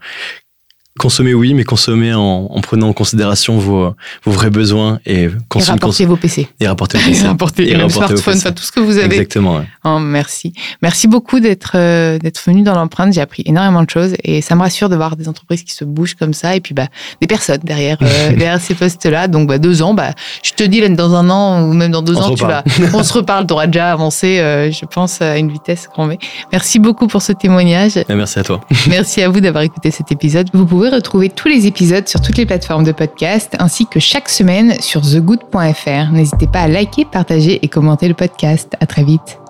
consommer 0.98 1.35
oui, 1.35 1.54
mais 1.54 1.64
consommer 1.64 2.14
en, 2.14 2.48
en, 2.50 2.61
prenant 2.61 2.88
en 2.88 2.92
considération 2.92 3.59
vos, 3.59 3.94
vos 4.24 4.30
vrais 4.30 4.50
besoins 4.50 4.98
et, 5.06 5.28
consommer, 5.48 5.68
et 5.68 5.80
rapporter 5.80 6.06
vos 6.06 6.16
PC. 6.16 6.48
Et 6.61 6.66
rapporter 6.66 6.98
vos 6.98 7.04
PC. 7.04 7.22
et 7.22 7.26
rapporter, 7.26 7.70
et 7.70 7.88
smartphones, 7.88 8.54
tout 8.54 8.62
ce 8.62 8.72
que 8.72 8.80
vous 8.80 8.98
avez. 8.98 9.16
Exactement. 9.16 9.56
Ouais. 9.56 9.64
Oh, 9.85 9.98
merci. 9.98 10.52
Merci 10.82 11.06
beaucoup 11.09 11.40
d'être 11.40 11.72
euh, 11.74 12.18
d'être 12.18 12.42
venu 12.44 12.62
dans 12.62 12.74
l'empreinte. 12.74 13.12
J'ai 13.12 13.20
appris 13.20 13.42
énormément 13.46 13.82
de 13.82 13.90
choses 13.90 14.14
et 14.24 14.40
ça 14.40 14.54
me 14.54 14.61
rassure 14.61 14.88
de 14.88 14.96
voir 14.96 15.16
des 15.16 15.28
entreprises 15.28 15.62
qui 15.62 15.72
se 15.72 15.85
bougent 15.85 16.14
comme 16.14 16.35
ça 16.35 16.56
et 16.56 16.61
puis 16.61 16.74
bah 16.74 16.87
des 17.20 17.26
personnes 17.26 17.61
derrière 17.62 17.98
euh, 18.02 18.30
derrière 18.37 18.61
ces 18.61 18.74
postes-là. 18.74 19.28
Donc 19.28 19.48
bah 19.48 19.59
deux 19.59 19.82
ans, 19.82 19.94
bah 19.94 20.12
je 20.42 20.52
te 20.52 20.62
dis 20.62 20.80
là 20.80 20.88
dans 20.88 21.14
un 21.14 21.28
an 21.30 21.62
ou 21.62 21.72
même 21.72 21.90
dans 21.90 22.02
deux 22.02 22.16
on 22.16 22.22
ans, 22.22 22.35
tu 22.35 22.44
vas, 22.44 22.64
on 22.94 23.02
se 23.02 23.12
reparle. 23.18 23.46
Tu 23.46 23.52
auras 23.52 23.66
déjà 23.66 23.92
avancé, 23.92 24.38
euh, 24.38 24.70
je 24.70 24.85
pense, 24.87 25.20
à 25.20 25.38
une 25.38 25.50
vitesse 25.50 25.88
grand 25.92 26.06
V. 26.06 26.18
Merci 26.52 26.78
beaucoup 26.78 27.06
pour 27.06 27.22
ce 27.22 27.32
témoignage. 27.32 27.96
Et 27.96 28.14
merci 28.14 28.38
à 28.38 28.44
toi. 28.44 28.61
merci 28.88 29.22
à 29.22 29.28
vous 29.28 29.40
d'avoir 29.40 29.64
écouté 29.64 29.90
cet 29.90 30.12
épisode. 30.12 30.48
Vous 30.52 30.66
pouvez 30.87 30.96
retrouver 30.96 31.29
tous 31.31 31.49
les 31.49 31.66
épisodes 31.66 32.07
sur 32.07 32.20
toutes 32.20 32.37
les 32.37 32.46
plateformes 32.46 32.85
de 32.85 32.92
podcast 32.92 33.57
ainsi 33.59 33.87
que 33.87 33.99
chaque 33.99 34.29
semaine 34.29 34.81
sur 34.81 35.03
thegood.fr. 35.03 36.12
N'hésitez 36.12 36.46
pas 36.46 36.61
à 36.61 36.68
liker, 36.68 37.05
partager 37.05 37.59
et 37.62 37.68
commenter 37.68 38.07
le 38.09 38.14
podcast. 38.14 38.75
À 38.81 38.87
très 38.87 39.03
vite. 39.03 39.45